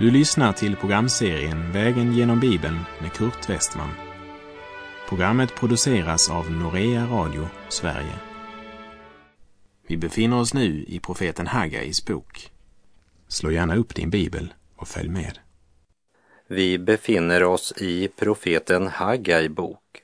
Du 0.00 0.10
lyssnar 0.10 0.52
till 0.52 0.76
programserien 0.76 1.72
Vägen 1.72 2.12
genom 2.12 2.40
Bibeln 2.40 2.78
med 3.00 3.12
Kurt 3.12 3.50
Westman. 3.50 3.90
Programmet 5.08 5.54
produceras 5.54 6.30
av 6.30 6.50
Norea 6.50 7.06
Radio 7.06 7.48
Sverige. 7.68 8.14
Vi 9.86 9.96
befinner 9.96 10.38
oss 10.38 10.54
nu 10.54 10.84
i 10.88 11.00
profeten 11.00 11.46
Haggais 11.46 12.04
bok. 12.04 12.50
Slå 13.28 13.50
gärna 13.50 13.76
upp 13.76 13.94
din 13.94 14.10
bibel 14.10 14.54
och 14.76 14.88
följ 14.88 15.08
med. 15.08 15.38
Vi 16.46 16.78
befinner 16.78 17.44
oss 17.44 17.72
i 17.76 18.08
profeten 18.08 18.86
Haggai 18.86 19.48
bok 19.48 20.02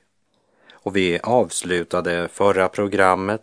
och 0.73 0.97
vi 0.97 1.19
avslutade 1.23 2.29
förra 2.29 2.69
programmet 2.69 3.43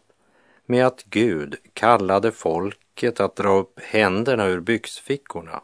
med 0.66 0.86
att 0.88 1.04
Gud 1.04 1.56
kallade 1.74 2.32
folket 2.32 3.20
att 3.20 3.36
dra 3.36 3.50
upp 3.50 3.80
händerna 3.84 4.46
ur 4.46 4.60
byxfickorna, 4.60 5.62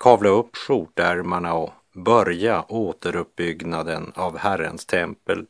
kavla 0.00 0.28
upp 0.28 0.56
skjortärmarna 0.56 1.54
och 1.54 1.72
börja 1.92 2.64
återuppbyggnaden 2.68 4.12
av 4.14 4.38
Herrens 4.38 4.86
tempel. 4.86 5.46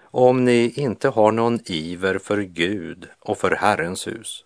Om 0.00 0.44
ni 0.44 0.72
inte 0.76 1.08
har 1.08 1.32
någon 1.32 1.60
iver 1.64 2.18
för 2.18 2.42
Gud 2.42 3.08
och 3.18 3.38
för 3.38 3.50
Herrens 3.50 4.06
hus 4.06 4.44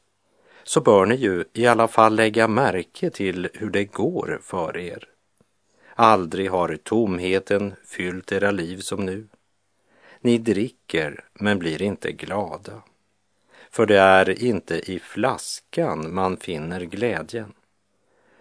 så 0.64 0.80
bör 0.80 1.06
ni 1.06 1.14
ju 1.14 1.45
i 1.52 1.66
alla 1.66 1.88
fall 1.88 2.14
lägga 2.14 2.48
märke 2.48 3.11
till 3.11 3.48
hur 3.55 3.70
det 3.70 3.84
går 3.84 4.41
för 4.42 4.77
er. 4.77 5.05
Aldrig 5.95 6.50
har 6.50 6.77
tomheten 6.77 7.75
fyllt 7.84 8.33
era 8.33 8.50
liv 8.50 8.78
som 8.78 9.06
nu. 9.06 9.28
Ni 10.20 10.39
dricker 10.39 11.25
men 11.33 11.58
blir 11.58 11.83
inte 11.83 12.12
glada. 12.12 12.83
För 13.70 13.86
det 13.86 13.98
är 13.98 14.42
inte 14.42 14.92
i 14.92 14.98
flaskan 14.98 16.14
man 16.14 16.36
finner 16.36 16.80
glädjen. 16.80 17.52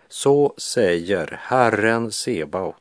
Så 0.09 0.53
säger 0.57 1.39
Herren 1.41 2.11
Sebaot. 2.11 2.75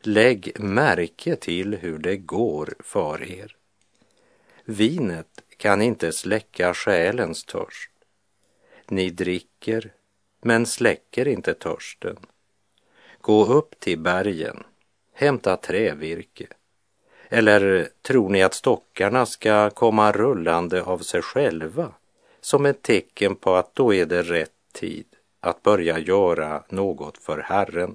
Lägg 0.00 0.60
märke 0.60 1.36
till 1.36 1.74
hur 1.74 1.98
det 1.98 2.16
går 2.16 2.74
för 2.80 3.22
er. 3.22 3.56
Vinet 4.64 5.42
kan 5.56 5.82
inte 5.82 6.12
släcka 6.12 6.74
själens 6.74 7.44
törst. 7.44 7.90
Ni 8.88 9.10
dricker, 9.10 9.92
men 10.42 10.66
släcker 10.66 11.28
inte 11.28 11.54
törsten. 11.54 12.16
Gå 13.20 13.44
upp 13.44 13.80
till 13.80 13.98
bergen, 13.98 14.64
hämta 15.14 15.56
trävirke. 15.56 16.46
Eller 17.28 17.88
tror 18.02 18.28
ni 18.28 18.42
att 18.42 18.54
stockarna 18.54 19.26
ska 19.26 19.70
komma 19.70 20.12
rullande 20.12 20.82
av 20.82 20.98
sig 20.98 21.22
själva 21.22 21.94
som 22.40 22.66
ett 22.66 22.82
tecken 22.82 23.36
på 23.36 23.54
att 23.54 23.74
då 23.74 23.94
är 23.94 24.06
det 24.06 24.22
rätt 24.22 24.52
tid 24.72 25.11
att 25.42 25.62
börja 25.62 25.98
göra 25.98 26.62
något 26.68 27.18
för 27.18 27.38
Herren? 27.38 27.94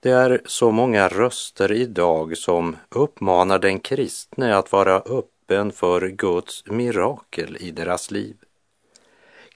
Det 0.00 0.10
är 0.10 0.40
så 0.44 0.70
många 0.70 1.08
röster 1.08 1.72
idag 1.72 2.36
som 2.36 2.76
uppmanar 2.88 3.58
den 3.58 3.80
kristne 3.80 4.56
att 4.56 4.72
vara 4.72 4.96
öppen 5.00 5.72
för 5.72 6.08
Guds 6.08 6.66
mirakel 6.66 7.56
i 7.60 7.70
deras 7.70 8.10
liv. 8.10 8.36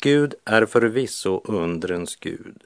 Gud 0.00 0.34
är 0.44 0.66
förvisso 0.66 1.40
undrens 1.44 2.16
Gud 2.16 2.64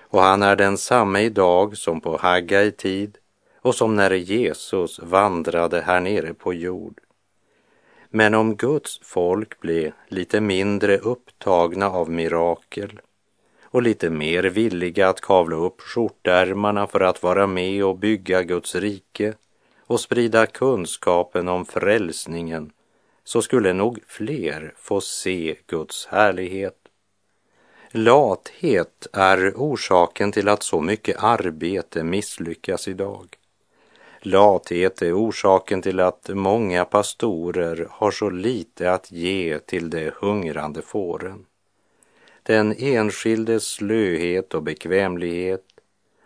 och 0.00 0.22
han 0.22 0.42
är 0.42 0.56
densamme 0.56 1.20
idag 1.20 1.76
som 1.76 2.00
på 2.00 2.16
Haggai 2.16 2.70
tid 2.70 3.18
och 3.60 3.74
som 3.74 3.96
när 3.96 4.10
Jesus 4.10 5.00
vandrade 5.02 5.80
här 5.80 6.00
nere 6.00 6.34
på 6.34 6.54
jord. 6.54 7.00
Men 8.08 8.34
om 8.34 8.56
Guds 8.56 9.00
folk 9.02 9.60
blev 9.60 9.92
lite 10.08 10.40
mindre 10.40 10.98
upptagna 10.98 11.90
av 11.90 12.10
mirakel 12.10 13.00
och 13.72 13.82
lite 13.82 14.10
mer 14.10 14.42
villiga 14.42 15.08
att 15.08 15.20
kavla 15.20 15.56
upp 15.56 15.80
skjortärmarna 15.80 16.86
för 16.86 17.00
att 17.00 17.22
vara 17.22 17.46
med 17.46 17.84
och 17.84 17.98
bygga 17.98 18.42
Guds 18.42 18.74
rike 18.74 19.34
och 19.80 20.00
sprida 20.00 20.46
kunskapen 20.46 21.48
om 21.48 21.64
frälsningen 21.64 22.72
så 23.24 23.42
skulle 23.42 23.72
nog 23.72 23.98
fler 24.06 24.74
få 24.76 25.00
se 25.00 25.56
Guds 25.66 26.06
härlighet. 26.06 26.78
Lathet 27.90 29.06
är 29.12 29.52
orsaken 29.56 30.32
till 30.32 30.48
att 30.48 30.62
så 30.62 30.80
mycket 30.80 31.22
arbete 31.22 32.04
misslyckas 32.04 32.88
idag. 32.88 33.36
Lathet 34.20 35.02
är 35.02 35.12
orsaken 35.12 35.82
till 35.82 36.00
att 36.00 36.30
många 36.32 36.84
pastorer 36.84 37.86
har 37.90 38.10
så 38.10 38.30
lite 38.30 38.92
att 38.92 39.12
ge 39.12 39.58
till 39.58 39.90
de 39.90 40.10
hungrande 40.20 40.82
fåren. 40.82 41.46
Den 42.42 42.74
enskildes 42.78 43.68
slöhet 43.68 44.54
och 44.54 44.62
bekvämlighet 44.62 45.64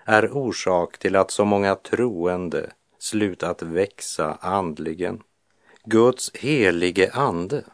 är 0.05 0.37
orsak 0.37 0.99
till 0.99 1.17
att 1.17 1.31
så 1.31 1.45
många 1.45 1.75
troende 1.75 2.71
slutat 2.99 3.63
växa 3.63 4.39
andligen. 4.41 5.23
Guds 5.85 6.31
helige 6.35 7.11
ande 7.13 7.65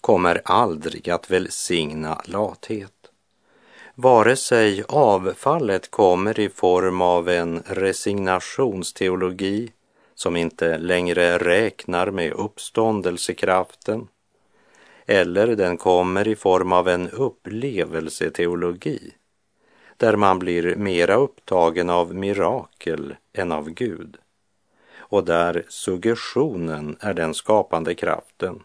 kommer 0.00 0.42
aldrig 0.44 1.10
att 1.10 1.30
välsigna 1.30 2.22
lathet. 2.24 2.92
Vare 3.94 4.36
sig 4.36 4.84
avfallet 4.88 5.90
kommer 5.90 6.40
i 6.40 6.48
form 6.48 7.00
av 7.00 7.28
en 7.28 7.62
resignationsteologi 7.66 9.72
som 10.14 10.36
inte 10.36 10.78
längre 10.78 11.38
räknar 11.38 12.10
med 12.10 12.32
uppståndelsekraften 12.32 14.08
eller 15.10 15.56
den 15.56 15.76
kommer 15.76 16.28
i 16.28 16.36
form 16.36 16.72
av 16.72 16.88
en 16.88 17.10
upplevelseteologi 17.10 19.12
där 19.96 20.16
man 20.16 20.38
blir 20.38 20.76
mera 20.76 21.14
upptagen 21.14 21.90
av 21.90 22.14
mirakel 22.14 23.16
än 23.32 23.52
av 23.52 23.70
Gud 23.70 24.16
och 24.96 25.24
där 25.24 25.64
suggestionen 25.68 26.96
är 27.00 27.14
den 27.14 27.34
skapande 27.34 27.94
kraften 27.94 28.62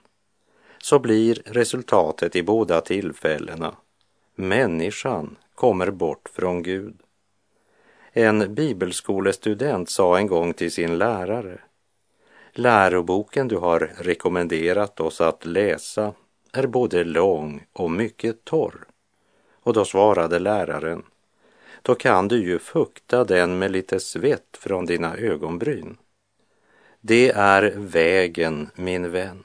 så 0.78 1.00
blir 1.00 1.42
resultatet 1.46 2.36
i 2.36 2.44
båda 2.44 2.82
tillfällena 2.82 3.76
människan 4.36 5.38
kommer 5.56 5.92
bort 5.92 6.30
från 6.34 6.64
Gud. 6.64 6.98
En 8.12 8.56
bibelskolestudent 8.56 9.90
sa 9.90 10.18
en 10.18 10.28
gång 10.28 10.54
till 10.54 10.72
sin 10.72 10.98
lärare 10.98 11.60
Läroboken 12.52 13.48
du 13.48 13.58
har 13.58 13.92
rekommenderat 13.98 15.00
oss 15.00 15.22
att 15.22 15.46
läsa 15.46 16.14
är 16.58 16.68
både 16.68 17.04
lång 17.04 17.66
och 17.74 17.92
mycket 17.92 18.46
torr. 18.46 18.86
Och 19.54 19.74
då 19.74 19.86
svarade 19.86 20.40
läraren 20.40 21.04
Då 21.82 21.96
kan 21.96 22.28
du 22.28 22.44
ju 22.44 22.60
fukta 22.60 23.24
den 23.24 23.60
med 23.60 23.72
lite 23.72 24.00
svett 24.00 24.58
från 24.60 24.86
dina 24.86 25.18
ögonbryn. 25.18 25.98
Det 27.02 27.32
är 27.32 27.74
vägen, 27.76 28.70
min 28.76 29.12
vän. 29.12 29.44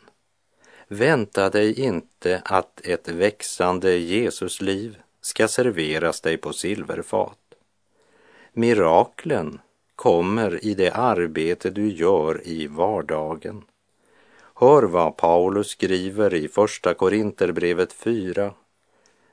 Vänta 0.89 1.51
dig 1.51 1.81
inte 1.81 2.43
att 2.45 2.81
ett 2.87 3.09
växande 3.09 3.97
Jesusliv 3.97 4.99
ska 5.21 5.49
serveras 5.49 6.21
dig 6.21 6.37
på 6.37 6.53
silverfat. 6.53 7.39
Miraklen 8.53 9.61
kommer 9.95 10.65
i 10.65 10.75
det 10.75 10.91
arbete 10.91 11.71
du 11.71 11.89
gör 11.89 12.47
i 12.47 12.67
vardagen. 12.67 13.65
Hör 14.61 14.83
vad 14.83 15.17
Paulus 15.17 15.69
skriver 15.69 16.35
i 16.35 16.49
Första 16.49 16.95
Korinterbrevet 16.95 17.93
4, 17.93 18.55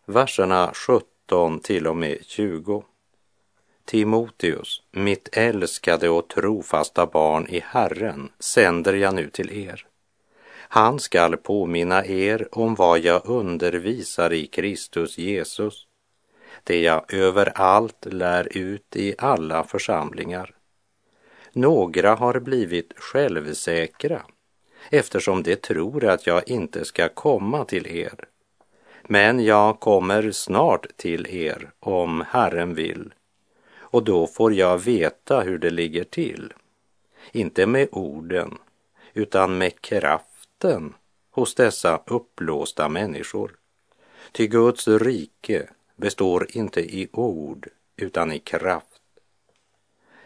verserna 0.06 0.72
17 0.74 1.60
till 1.60 1.88
och 1.88 1.96
med 1.96 2.18
20. 2.26 2.84
Timoteus, 3.86 4.84
mitt 4.92 5.38
älskade 5.38 6.10
och 6.10 6.28
trofasta 6.28 7.06
barn 7.06 7.48
i 7.50 7.60
Herren, 7.66 8.30
sänder 8.40 8.94
jag 8.94 9.16
nu 9.16 9.30
till 9.30 9.52
er. 9.52 9.88
Han 10.52 11.00
skall 11.00 11.38
påminna 11.38 12.06
er 12.06 12.48
om 12.52 12.76
vad 12.76 13.00
jag 13.00 13.22
undervisar 13.26 14.34
i 14.34 14.48
Kristus 14.48 15.18
Jesus, 15.18 15.88
det 16.64 16.82
jag 16.82 17.14
överallt 17.14 18.06
lär 18.06 18.58
ut 18.58 18.96
i 18.96 19.16
alla 19.18 19.64
församlingar. 19.64 20.56
Några 21.54 22.16
har 22.16 22.40
blivit 22.40 22.94
självsäkra 22.98 24.22
eftersom 24.90 25.44
de 25.44 25.56
tror 25.56 26.06
att 26.06 26.28
jag 26.28 26.50
inte 26.50 26.86
ska 26.86 27.10
komma 27.10 27.66
till 27.66 27.88
er. 27.88 28.26
Men 29.04 29.46
jag 29.46 29.80
kommer 29.80 30.32
snart 30.32 30.98
till 30.98 31.28
er 31.28 31.72
om 31.80 32.24
Herren 32.30 32.74
vill 32.74 33.14
och 33.90 34.04
då 34.04 34.28
får 34.28 34.54
jag 34.54 34.78
veta 34.78 35.40
hur 35.40 35.58
det 35.58 35.70
ligger 35.70 36.04
till. 36.04 36.54
Inte 37.32 37.66
med 37.66 37.88
orden, 37.92 38.58
utan 39.14 39.58
med 39.58 39.82
kraften 39.82 40.94
hos 41.32 41.56
dessa 41.56 42.02
uppblåsta 42.06 42.90
människor. 42.90 43.52
Ty 44.32 44.48
Guds 44.48 44.88
rike 44.88 45.70
består 45.96 46.48
inte 46.50 46.82
i 46.82 47.10
ord, 47.12 47.68
utan 47.98 48.32
i 48.32 48.40
kraft. 48.40 49.02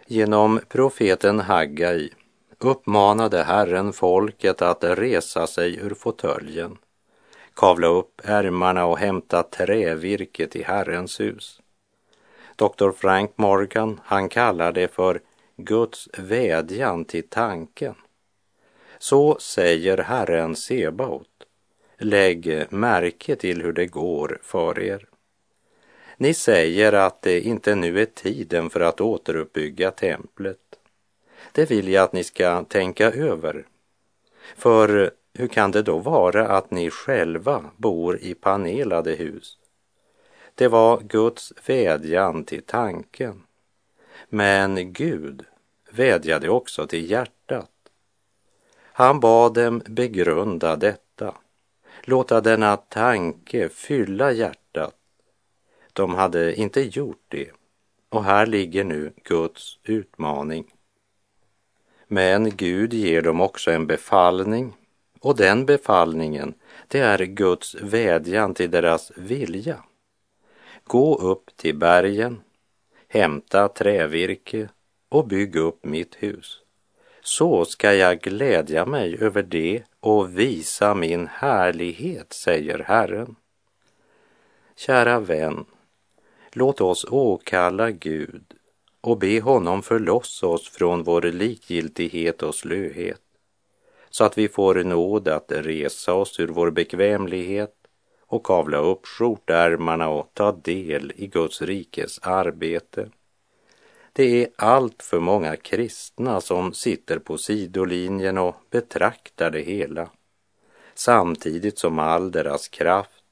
Genom 0.06 0.60
profeten 0.70 1.40
Haggai 1.40 2.10
uppmanade 2.64 3.44
Herren 3.44 3.94
folket 3.94 4.62
att 4.62 4.84
resa 4.84 5.48
sig 5.48 5.80
ur 5.80 5.94
fåtöljen, 5.94 6.78
kavla 7.54 7.88
upp 7.88 8.22
ärmarna 8.24 8.86
och 8.86 8.98
hämta 8.98 9.44
trävirket 9.44 10.56
i 10.56 10.64
Herrens 10.64 11.20
hus. 11.20 11.62
Dr. 12.56 12.92
Frank 12.92 13.32
Morgan, 13.36 14.00
han 14.04 14.30
kallar 14.30 14.72
det 14.72 14.88
för 14.88 15.22
Guds 15.58 16.10
vädjan 16.18 17.06
till 17.06 17.28
tanken. 17.30 17.96
Så 19.00 19.38
säger 19.40 19.98
Herren 19.98 20.56
Sebaot. 20.56 21.28
Lägg 21.98 22.66
märke 22.70 23.36
till 23.36 23.62
hur 23.62 23.74
det 23.74 23.86
går 23.86 24.40
för 24.44 24.80
er. 24.80 25.08
Ni 26.18 26.34
säger 26.34 26.94
att 26.94 27.22
det 27.22 27.42
inte 27.42 27.76
nu 27.76 28.02
är 28.02 28.06
tiden 28.06 28.70
för 28.70 28.80
att 28.80 29.02
återuppbygga 29.02 29.92
templet. 29.92 30.58
Det 31.52 31.72
vill 31.72 31.88
jag 31.88 32.04
att 32.04 32.14
ni 32.14 32.24
ska 32.24 32.64
tänka 32.64 33.12
över. 33.12 33.66
För 34.56 35.12
hur 35.34 35.48
kan 35.48 35.72
det 35.72 35.82
då 35.82 36.00
vara 36.00 36.48
att 36.48 36.72
ni 36.72 36.90
själva 36.90 37.66
bor 37.78 38.18
i 38.22 38.34
panelade 38.34 39.12
hus? 39.12 39.58
Det 40.56 40.68
var 40.68 41.00
Guds 41.00 41.54
vädjan 41.66 42.44
till 42.44 42.64
tanken. 42.64 43.44
Men 44.30 44.94
Gud 44.94 45.46
vädjade 45.92 46.50
också 46.50 46.88
till 46.88 47.12
hjärtat. 47.12 47.72
Han 48.94 49.20
bad 49.20 49.54
dem 49.54 49.82
begrunda 49.86 50.76
detta, 50.76 51.36
låta 52.04 52.42
denna 52.42 52.78
tanke 52.78 53.70
fylla 53.70 54.32
hjärtat. 54.32 54.96
De 55.94 56.16
hade 56.16 56.56
inte 56.56 56.82
gjort 56.82 57.24
det 57.28 57.52
och 58.10 58.24
här 58.24 58.46
ligger 58.46 58.84
nu 58.84 59.14
Guds 59.24 59.80
utmaning. 59.84 60.74
Men 62.14 62.50
Gud 62.50 62.94
ger 62.94 63.22
dem 63.22 63.42
också 63.42 63.72
en 63.72 63.88
befallning 63.88 64.74
och 65.20 65.36
den 65.36 65.66
befallningen, 65.66 66.54
det 66.88 67.00
är 67.00 67.18
Guds 67.18 67.76
vädjan 67.76 68.54
till 68.54 68.72
deras 68.72 69.12
vilja. 69.16 69.84
Gå 70.84 71.16
upp 71.16 71.58
till 71.58 71.78
bergen, 71.78 72.42
hämta 73.08 73.68
trävirke 73.68 74.70
och 75.10 75.28
bygg 75.28 75.56
upp 75.56 75.86
mitt 75.86 76.16
hus. 76.16 76.60
Så 77.22 77.66
ska 77.66 77.94
jag 77.94 78.20
glädja 78.20 78.86
mig 78.86 79.18
över 79.22 79.44
det 79.44 79.84
och 80.00 80.40
visa 80.40 80.94
min 80.94 81.28
härlighet, 81.28 82.34
säger 82.34 82.80
Herren. 82.80 83.36
Kära 84.76 85.20
vän, 85.20 85.66
låt 86.52 86.82
oss 86.82 87.06
åkalla 87.06 87.92
Gud 87.92 88.54
och 89.02 89.18
be 89.18 89.42
honom 89.42 89.82
förlossa 89.82 90.48
oss 90.48 90.70
från 90.70 91.04
vår 91.04 91.22
likgiltighet 91.22 92.44
och 92.44 92.56
slöhet, 92.56 93.22
så 94.10 94.24
att 94.24 94.38
vi 94.38 94.48
får 94.48 94.76
nåd 94.84 95.28
att 95.28 95.52
resa 95.52 96.14
oss 96.14 96.40
ur 96.40 96.48
vår 96.48 96.72
bekvämlighet 96.72 97.76
och 98.32 98.44
kavla 98.44 98.78
upp 98.78 99.06
skjortärmarna 99.06 100.10
och 100.10 100.32
ta 100.34 100.52
del 100.52 101.14
i 101.16 101.28
Guds 101.28 101.62
rikes 101.62 102.20
arbete. 102.20 103.10
Det 104.14 104.44
är 104.44 104.50
allt 104.56 105.04
för 105.04 105.20
många 105.20 105.56
kristna 105.56 106.42
som 106.42 106.74
sitter 106.74 107.20
på 107.20 107.38
sidolinjen 107.38 108.38
och 108.38 108.56
betraktar 108.70 109.52
det 109.52 109.62
hela, 109.62 110.10
samtidigt 110.94 111.80
som 111.80 112.00
all 112.00 112.32
deras 112.32 112.68
kraft, 112.68 113.24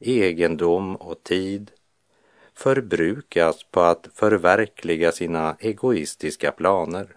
egendom 0.00 0.96
och 0.96 1.22
tid 1.22 1.70
förbrukas 2.58 3.64
på 3.70 3.80
att 3.80 4.08
förverkliga 4.14 5.12
sina 5.12 5.56
egoistiska 5.60 6.52
planer. 6.52 7.16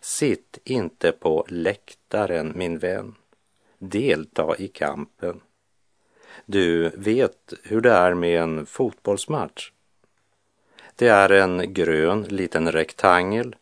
Sitt 0.00 0.58
inte 0.64 1.12
på 1.12 1.46
läktaren, 1.48 2.52
min 2.56 2.78
vän. 2.78 3.14
Delta 3.78 4.56
i 4.58 4.68
kampen. 4.68 5.40
Du 6.44 6.88
vet 6.88 7.54
hur 7.62 7.80
det 7.80 7.92
är 7.92 8.14
med 8.14 8.42
en 8.42 8.66
fotbollsmatch. 8.66 9.70
Det 10.96 11.08
är 11.08 11.30
en 11.30 11.74
grön 11.74 12.22
liten 12.22 12.72
rektangel 12.72 13.56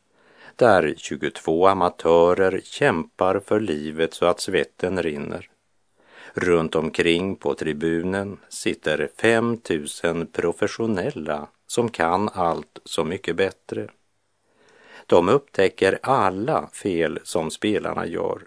där 0.56 0.94
22 0.96 1.66
amatörer 1.66 2.60
kämpar 2.64 3.40
för 3.40 3.60
livet 3.60 4.14
så 4.14 4.26
att 4.26 4.40
svetten 4.40 5.02
rinner. 5.02 5.50
Runt 6.36 6.74
omkring 6.74 7.36
på 7.36 7.54
tribunen 7.54 8.38
sitter 8.48 9.08
5000 9.16 10.26
professionella 10.26 11.48
som 11.66 11.88
kan 11.88 12.28
allt 12.32 12.78
så 12.84 13.04
mycket 13.04 13.36
bättre. 13.36 13.88
De 15.06 15.28
upptäcker 15.28 15.98
alla 16.02 16.68
fel 16.72 17.18
som 17.22 17.50
spelarna 17.50 18.06
gör, 18.06 18.42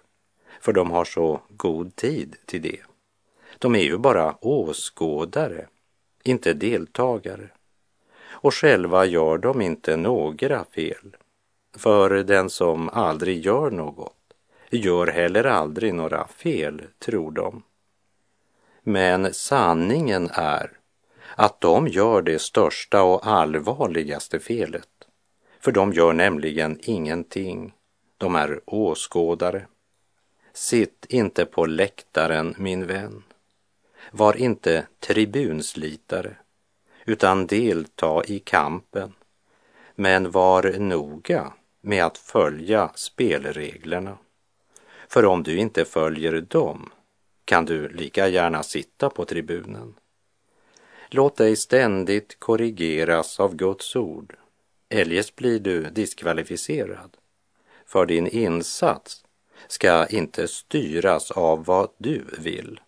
för 0.61 0.73
de 0.73 0.91
har 0.91 1.05
så 1.05 1.41
god 1.49 1.95
tid 1.95 2.35
till 2.45 2.61
det. 2.61 2.79
De 3.59 3.75
är 3.75 3.83
ju 3.83 3.97
bara 3.97 4.35
åskådare, 4.41 5.67
inte 6.23 6.53
deltagare. 6.53 7.49
Och 8.29 8.53
själva 8.53 9.05
gör 9.05 9.37
de 9.37 9.61
inte 9.61 9.95
några 9.95 10.65
fel. 10.65 11.15
För 11.77 12.09
den 12.09 12.49
som 12.49 12.89
aldrig 12.89 13.45
gör 13.45 13.71
något 13.71 14.13
gör 14.69 15.07
heller 15.07 15.43
aldrig 15.43 15.93
några 15.93 16.27
fel, 16.27 16.81
tror 16.99 17.31
de. 17.31 17.63
Men 18.89 19.33
sanningen 19.33 20.29
är 20.33 20.71
att 21.35 21.61
de 21.61 21.87
gör 21.87 22.21
det 22.21 22.39
största 22.39 23.03
och 23.03 23.27
allvarligaste 23.27 24.39
felet. 24.39 24.89
För 25.59 25.71
de 25.71 25.93
gör 25.93 26.13
nämligen 26.13 26.79
ingenting. 26.83 27.73
De 28.17 28.35
är 28.35 28.59
åskådare. 28.65 29.67
Sitt 30.53 31.05
inte 31.09 31.45
på 31.45 31.65
läktaren, 31.65 32.55
min 32.57 32.87
vän. 32.87 33.23
Var 34.11 34.37
inte 34.37 34.87
tribunslitare, 34.99 36.35
utan 37.05 37.47
delta 37.47 38.23
i 38.25 38.39
kampen. 38.39 39.13
Men 39.95 40.31
var 40.31 40.79
noga 40.79 41.53
med 41.81 42.05
att 42.05 42.17
följa 42.17 42.91
spelreglerna. 42.95 44.17
För 45.07 45.25
om 45.25 45.43
du 45.43 45.57
inte 45.57 45.85
följer 45.85 46.41
dem 46.41 46.89
kan 47.47 47.65
du 47.65 47.89
lika 47.89 48.27
gärna 48.27 48.63
sitta 48.63 49.09
på 49.09 49.25
tribunen. 49.25 49.93
Låt 51.09 51.35
dig 51.35 51.55
ständigt 51.55 52.39
korrigeras 52.39 53.39
av 53.39 53.55
Guds 53.55 53.95
ord, 53.95 54.35
eljest 54.89 55.35
blir 55.35 55.59
du 55.59 55.83
diskvalificerad. 55.83 57.17
För 57.85 58.05
din 58.05 58.27
insats 58.27 59.25
ska 59.67 60.07
inte 60.07 60.47
styras 60.47 61.31
av 61.31 61.65
vad 61.65 61.89
du 61.97 62.25
vill, 62.37 62.79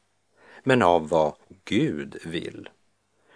men 0.64 0.82
av 0.82 1.10
vad 1.10 1.34
Gud 1.66 2.18
vill. 2.26 2.70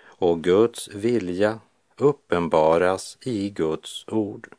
Och 0.02 0.44
Guds 0.44 0.88
vilja 0.88 1.60
uppenbaras 1.98 3.18
i 3.22 3.50
Guds 3.50 4.06
ord. 4.08 4.50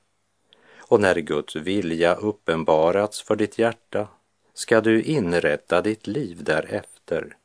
Och 0.79 1.01
när 1.01 1.15
Guds 1.15 1.57
vilja 1.57 2.15
uppenbarats 2.15 3.23
för 3.23 3.37
ditt 3.37 3.59
hjärta 3.59 4.09
ska 4.55 4.81
du 4.81 5.03
inrätta 5.03 5.81
ditt 5.81 6.07
liv 6.07 6.45
därefter 6.45 7.37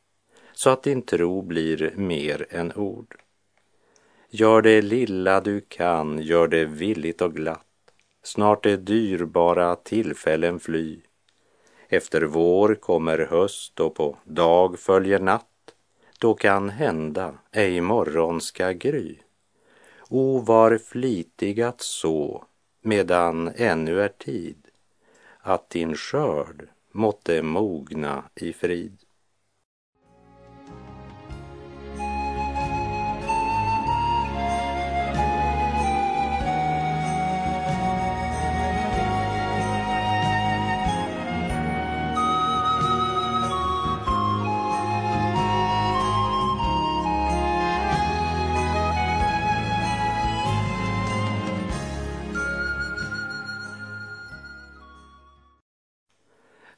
så 0.53 0.69
att 0.69 0.83
din 0.83 1.01
tro 1.01 1.41
blir 1.41 1.93
mer 1.95 2.45
än 2.49 2.73
ord. 2.73 3.15
Gör 4.29 4.61
det 4.61 4.81
lilla 4.81 5.41
du 5.41 5.61
kan, 5.61 6.21
gör 6.21 6.47
det 6.47 6.65
villigt 6.65 7.21
och 7.21 7.35
glatt. 7.35 7.65
Snart 8.23 8.65
är 8.65 8.77
dyrbara 8.77 9.75
tillfällen 9.75 10.59
fly. 10.59 11.01
Efter 11.87 12.21
vår 12.21 12.75
kommer 12.75 13.17
höst 13.17 13.79
och 13.79 13.95
på 13.95 14.17
dag 14.23 14.79
följer 14.79 15.19
natt. 15.19 15.45
Då 16.19 16.33
kan 16.33 16.69
hända 16.69 17.33
ej 17.51 17.81
morgon 17.81 18.41
ska 18.41 18.71
gry. 18.71 19.17
O, 20.09 20.39
var 20.39 20.77
flitig 20.77 21.61
att 21.61 21.81
så 21.81 22.45
medan 22.81 23.51
ännu 23.55 24.01
är 24.01 24.07
tid 24.07 24.67
att 25.39 25.69
din 25.69 25.95
skörd 25.95 26.67
måtte 26.91 27.41
mogna 27.41 28.23
i 28.35 28.53
frid. 28.53 29.08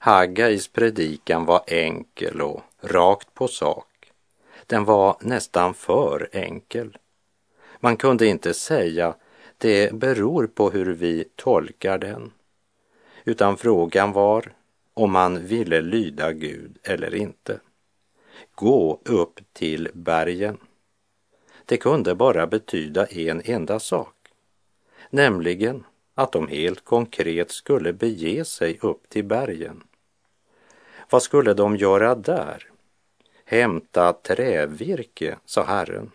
Haggais 0.04 0.68
predikan 0.68 1.46
var 1.46 1.64
enkel 1.68 2.42
och 2.42 2.62
rakt 2.82 3.34
på 3.34 3.48
sak. 3.48 4.12
Den 4.68 4.86
var 4.86 5.18
nästan 5.22 5.74
för 5.74 6.30
enkel. 6.32 6.98
Man 7.80 7.98
kunde 7.98 8.28
inte 8.28 8.54
säga 8.54 9.16
det 9.58 9.94
beror 9.94 10.48
på 10.48 10.70
hur 10.70 10.94
vi 10.94 11.26
tolkar 11.36 11.98
den. 11.98 12.32
Utan 13.26 13.58
frågan 13.58 14.12
var 14.12 14.54
om 14.94 15.12
man 15.12 15.46
ville 15.46 15.82
lyda 15.82 16.34
Gud 16.34 16.78
eller 16.84 17.16
inte. 17.16 17.60
Gå 18.56 19.02
upp 19.06 19.40
till 19.54 19.90
bergen. 19.94 20.58
Det 21.66 21.78
kunde 21.78 22.16
bara 22.16 22.48
betyda 22.48 23.06
en 23.06 23.42
enda 23.46 23.80
sak, 23.80 24.16
nämligen 25.10 25.84
att 26.16 26.32
de 26.32 26.48
helt 26.48 26.86
konkret 26.86 27.52
skulle 27.52 27.94
bege 27.94 28.46
sig 28.46 28.78
upp 28.82 29.10
till 29.10 29.26
bergen. 29.26 29.84
Vad 31.12 31.24
skulle 31.24 31.54
de 31.54 31.76
göra 31.76 32.16
där? 32.16 32.70
Hämta 33.46 34.14
trävirke, 34.14 35.38
sa 35.46 35.64
Herren. 35.64 36.12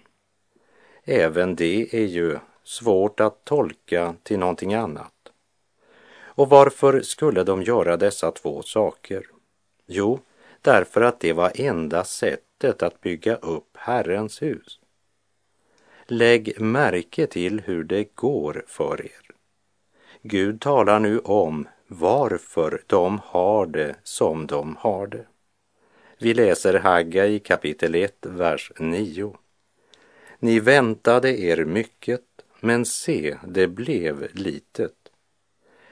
Även 1.04 1.56
det 1.56 1.94
är 1.94 2.06
ju 2.06 2.38
svårt 2.64 3.20
att 3.20 3.44
tolka 3.44 4.14
till 4.22 4.38
någonting 4.38 4.74
annat. 4.74 5.12
Och 6.18 6.48
varför 6.48 7.00
skulle 7.00 7.44
de 7.44 7.62
göra 7.62 7.96
dessa 7.96 8.30
två 8.30 8.62
saker? 8.62 9.26
Jo, 9.86 10.20
därför 10.62 11.00
att 11.00 11.20
det 11.20 11.32
var 11.32 11.52
enda 11.54 12.04
sättet 12.04 12.82
att 12.82 13.00
bygga 13.00 13.36
upp 13.36 13.76
Herrens 13.76 14.42
hus. 14.42 14.80
Lägg 16.06 16.60
märke 16.60 17.26
till 17.26 17.60
hur 17.60 17.84
det 17.84 18.14
går 18.14 18.64
för 18.66 19.04
er. 19.04 19.30
Gud 20.22 20.60
talar 20.60 21.00
nu 21.00 21.18
om 21.18 21.68
varför 21.86 22.82
de 22.86 23.20
har 23.24 23.66
det 23.66 23.96
som 24.02 24.46
de 24.46 24.76
har 24.76 25.06
det. 25.06 25.26
Vi 26.18 26.34
läser 26.34 26.74
Hagga 26.74 27.26
i 27.26 27.38
kapitel 27.38 27.94
1, 27.94 28.16
vers 28.20 28.72
9. 28.78 29.36
Ni 30.38 30.60
väntade 30.60 31.40
er 31.40 31.64
mycket, 31.64 32.24
men 32.60 32.84
se, 32.84 33.36
det 33.46 33.66
blev 33.66 34.28
litet. 34.32 34.92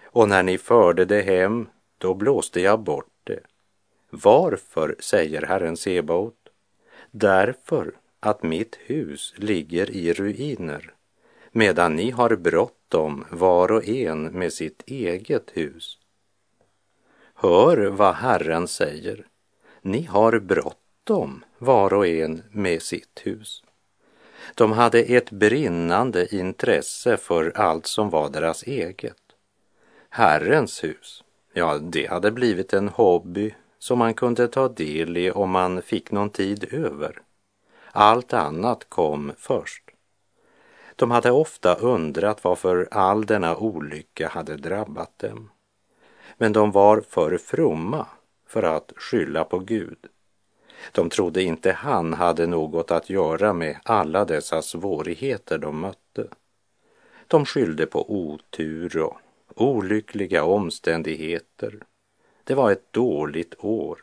Och 0.05 0.29
när 0.29 0.43
ni 0.43 0.59
förde 0.59 1.05
det 1.05 1.23
hem, 1.23 1.69
då 1.99 2.15
blåste 2.15 2.61
jag 2.61 2.81
bort 2.81 3.13
det. 3.25 3.41
Varför, 4.11 4.97
säger 4.99 5.43
Herren 5.43 5.77
Sebaot? 5.77 6.49
Därför 7.11 7.95
att 8.21 8.43
mitt 8.43 8.79
hus 8.87 9.35
ligger 9.37 9.91
i 9.91 10.13
ruiner, 10.13 10.95
medan 11.53 11.97
ni 11.97 12.11
har 12.11 12.37
bråttom 12.37 12.84
var 13.31 13.73
och 13.73 13.89
en 13.89 14.25
med 14.25 14.53
sitt 14.53 14.83
eget 14.87 15.51
hus. 15.55 15.99
Hör 17.35 17.87
vad 17.87 18.15
Herren 18.15 18.69
säger. 18.69 19.27
Ni 19.83 20.03
har 20.03 20.39
bråttom 20.39 21.45
var 21.59 21.95
och 21.95 22.07
en 22.07 22.43
med 22.51 22.83
sitt 22.83 23.21
hus. 23.23 23.63
De 24.55 24.73
hade 24.73 25.01
ett 25.01 25.31
brinnande 25.31 26.35
intresse 26.35 27.17
för 27.17 27.53
allt 27.57 27.87
som 27.87 28.11
var 28.11 28.29
deras 28.29 28.63
eget. 28.63 29.23
Herrens 30.09 30.85
hus, 30.85 31.25
ja, 31.53 31.79
det 31.79 32.07
hade 32.07 32.31
blivit 32.31 32.73
en 32.73 32.89
hobby 32.89 33.55
som 33.79 33.99
man 33.99 34.15
kunde 34.15 34.49
ta 34.49 34.69
del 34.69 35.17
i 35.17 35.31
om 35.31 35.51
man 35.51 35.83
fick 35.83 36.11
någon 36.11 36.31
tid 36.31 36.75
över. 36.75 37.23
Allt 37.93 38.33
annat 38.33 38.89
kom 38.89 39.33
först. 39.39 39.84
De 40.97 41.11
hade 41.11 41.31
ofta 41.31 41.75
undrat 41.75 42.45
varför 42.45 42.89
all 42.91 43.27
denna 43.27 43.57
olycka 43.57 44.29
hade 44.29 44.57
drabbat 44.57 45.19
dem. 45.19 45.51
Men 46.37 46.53
de 46.53 46.71
var 46.71 47.01
för 47.01 47.39
fromma 47.39 48.07
för 48.47 48.63
att 48.63 48.93
skylla 48.97 49.45
på 49.45 49.59
Gud. 49.59 49.99
De 50.93 51.11
trodde 51.11 51.43
inte 51.43 51.73
han 51.73 52.15
hade 52.15 52.47
något 52.47 52.91
att 52.91 53.11
göra 53.11 53.53
med 53.53 53.77
alla 53.83 54.25
dessa 54.25 54.63
svårigheter 54.63 55.59
de 55.59 55.81
mötte. 55.81 56.29
De 57.27 57.47
skyllde 57.47 57.87
på 57.87 58.13
otur 58.13 58.97
och 58.99 59.19
olyckliga 59.57 60.45
omständigheter. 60.45 61.79
Det 62.45 62.55
var 62.55 62.73
ett 62.73 62.93
dåligt 62.93 63.55
år. 63.59 64.03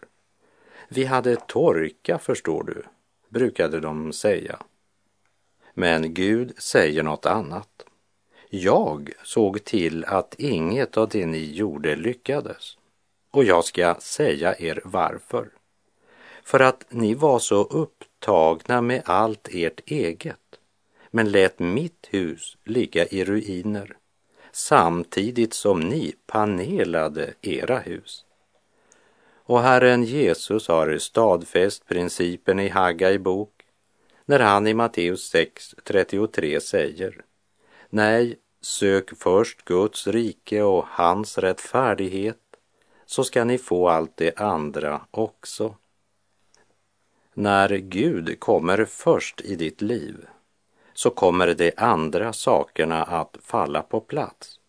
Vi 0.89 1.05
hade 1.05 1.35
torka, 1.35 2.19
förstår 2.19 2.63
du, 2.63 2.83
brukade 3.29 3.79
de 3.79 4.13
säga. 4.13 4.59
Men 5.73 6.13
Gud 6.13 6.53
säger 6.57 7.03
något 7.03 7.25
annat. 7.25 7.85
Jag 8.49 9.11
såg 9.23 9.63
till 9.63 10.05
att 10.05 10.35
inget 10.37 10.97
av 10.97 11.09
det 11.09 11.25
ni 11.25 11.51
gjorde 11.51 11.95
lyckades. 11.95 12.77
Och 13.31 13.43
jag 13.43 13.65
ska 13.65 13.95
säga 13.99 14.55
er 14.59 14.81
varför. 14.85 15.49
För 16.43 16.59
att 16.59 16.85
ni 16.89 17.13
var 17.13 17.39
så 17.39 17.63
upptagna 17.63 18.81
med 18.81 19.01
allt 19.05 19.47
ert 19.51 19.81
eget, 19.85 20.59
men 21.11 21.31
lät 21.31 21.59
mitt 21.59 22.07
hus 22.11 22.57
ligga 22.63 23.05
i 23.05 23.25
ruiner 23.25 23.97
samtidigt 24.51 25.53
som 25.53 25.79
ni 25.79 26.15
panelade 26.27 27.33
era 27.41 27.79
hus. 27.79 28.25
Och 29.43 29.61
Herren 29.61 30.03
Jesus 30.03 30.67
har 30.67 30.97
stadfäst 30.97 31.85
principen 31.85 32.59
i 32.59 32.69
Haggai 32.69 33.17
bok 33.17 33.60
när 34.25 34.39
han 34.39 34.67
i 34.67 34.73
Matteus 34.73 35.33
6.33 35.33 36.59
säger 36.59 37.21
Nej, 37.89 38.39
sök 38.61 39.17
först 39.17 39.65
Guds 39.65 40.07
rike 40.07 40.61
och 40.61 40.85
hans 40.87 41.37
rättfärdighet 41.37 42.37
så 43.05 43.23
ska 43.23 43.43
ni 43.43 43.57
få 43.57 43.89
allt 43.89 44.17
det 44.17 44.39
andra 44.39 45.01
också. 45.11 45.75
När 47.33 47.69
Gud 47.69 48.39
kommer 48.39 48.85
först 48.85 49.41
i 49.41 49.55
ditt 49.55 49.81
liv 49.81 50.25
så 50.93 51.09
kommer 51.09 51.53
de 51.53 51.71
andra 51.77 52.33
sakerna 52.33 53.03
att 53.03 53.37
falla 53.41 53.81
på 53.81 53.99
plats. 53.99 54.59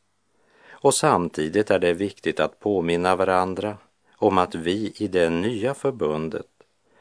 Och 0.70 0.94
samtidigt 0.94 1.70
är 1.70 1.78
det 1.78 1.92
viktigt 1.92 2.40
att 2.40 2.60
påminna 2.60 3.16
varandra 3.16 3.76
om 4.16 4.38
att 4.38 4.54
vi 4.54 4.92
i 4.96 5.08
det 5.08 5.30
nya 5.30 5.74
förbundet 5.74 6.46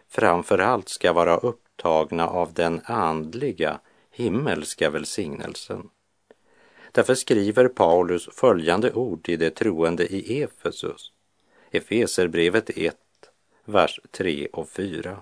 framför 0.09 0.59
allt 0.59 0.89
ska 0.89 1.13
vara 1.13 1.37
upptagna 1.81 2.27
av 2.27 2.53
den 2.53 2.81
andliga 2.85 3.79
himmelska 4.11 4.89
välsignelsen. 4.89 5.89
Därför 6.91 7.15
skriver 7.15 7.67
Paulus 7.67 8.29
följande 8.31 8.93
ord 8.93 9.23
till 9.23 9.39
de 9.39 9.49
troende 9.49 10.05
i 10.13 10.41
Efesus, 10.41 11.11
Efeserbrevet 11.71 12.69
1, 12.69 12.95
vers 13.65 13.99
3 14.11 14.47
och 14.53 14.69
4. 14.69 15.21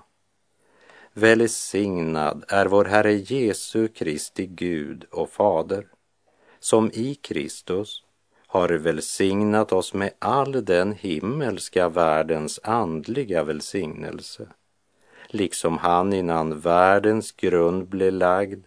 Välsignad 1.13 2.43
är 2.47 2.65
vår 2.65 2.85
Herre 2.85 3.13
Jesu 3.13 3.87
Kristi 3.87 4.45
Gud 4.45 5.05
och 5.11 5.29
Fader, 5.29 5.87
som 6.59 6.91
i 6.93 7.15
Kristus 7.15 8.03
har 8.47 8.69
välsignat 8.69 9.73
oss 9.73 9.93
med 9.93 10.11
all 10.19 10.65
den 10.65 10.93
himmelska 10.93 11.89
världens 11.89 12.59
andliga 12.63 13.43
välsignelse, 13.43 14.47
liksom 15.33 15.77
han 15.77 16.13
innan 16.13 16.59
världens 16.59 17.31
grund 17.31 17.87
blev 17.87 18.13
lagd 18.13 18.65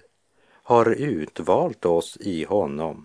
har 0.62 0.90
utvalt 0.90 1.84
oss 1.84 2.16
i 2.20 2.44
honom 2.44 3.04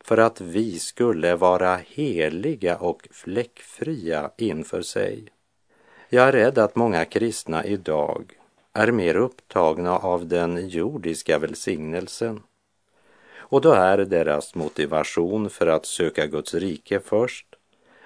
för 0.00 0.18
att 0.18 0.40
vi 0.40 0.78
skulle 0.78 1.36
vara 1.36 1.76
heliga 1.76 2.76
och 2.76 3.08
fläckfria 3.10 4.30
inför 4.36 4.82
sig. 4.82 5.28
Jag 6.08 6.28
är 6.28 6.32
rädd 6.32 6.58
att 6.58 6.76
många 6.76 7.04
kristna 7.04 7.64
idag 7.64 8.32
är 8.72 8.92
mer 8.92 9.16
upptagna 9.16 9.98
av 9.98 10.26
den 10.26 10.68
jordiska 10.68 11.38
välsignelsen. 11.38 12.42
Och 13.36 13.60
då 13.60 13.72
är 13.72 13.98
deras 13.98 14.54
motivation 14.54 15.50
för 15.50 15.66
att 15.66 15.86
söka 15.86 16.26
Guds 16.26 16.54
rike 16.54 17.00
först 17.00 17.46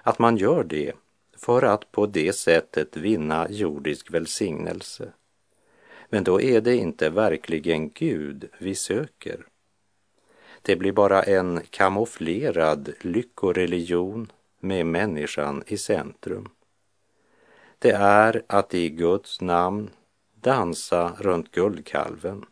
att 0.02 0.18
man 0.18 0.36
gör 0.36 0.64
det 0.64 0.92
för 1.42 1.62
att 1.62 1.92
på 1.92 2.06
det 2.06 2.32
sättet 2.32 2.96
vinna 2.96 3.46
jordisk 3.50 4.14
välsignelse. 4.14 5.12
Men 6.08 6.24
då 6.24 6.40
är 6.40 6.60
det 6.60 6.76
inte 6.76 7.10
verkligen 7.10 7.90
Gud 7.90 8.48
vi 8.58 8.74
söker. 8.74 9.46
Det 10.62 10.76
blir 10.76 10.92
bara 10.92 11.22
en 11.22 11.60
kamouflerad 11.70 12.92
lyckoreligion 13.00 14.32
med 14.60 14.86
människan 14.86 15.62
i 15.66 15.78
centrum. 15.78 16.48
Det 17.78 17.92
är 17.92 18.42
att 18.46 18.74
i 18.74 18.88
Guds 18.88 19.40
namn 19.40 19.90
dansa 20.40 21.12
runt 21.18 21.50
guldkalven. 21.50 22.44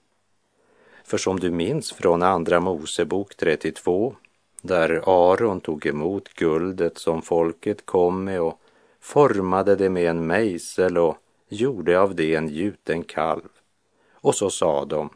För 1.05 1.19
som 1.19 1.41
du 1.41 1.51
minns 1.51 1.93
från 1.93 2.23
Andra 2.23 2.61
Mosebok 2.61 3.37
32, 3.37 4.15
där 4.63 5.03
Aron 5.07 5.61
tog 5.61 5.87
emot 5.87 6.35
guldet 6.35 6.99
som 6.99 7.23
folket 7.23 7.87
kom 7.87 8.25
med 8.25 8.41
och 8.41 8.60
formade 9.01 9.77
det 9.77 9.89
med 9.89 10.11
en 10.11 10.27
mejsel 10.27 10.99
och 10.99 11.17
gjorde 11.49 12.01
av 12.01 12.15
det 12.15 12.35
en 12.35 12.49
gjuten 12.49 13.05
kalv. 13.05 13.49
Och 14.13 14.35
så 14.35 14.51
sa 14.51 14.85
de, 14.85 15.11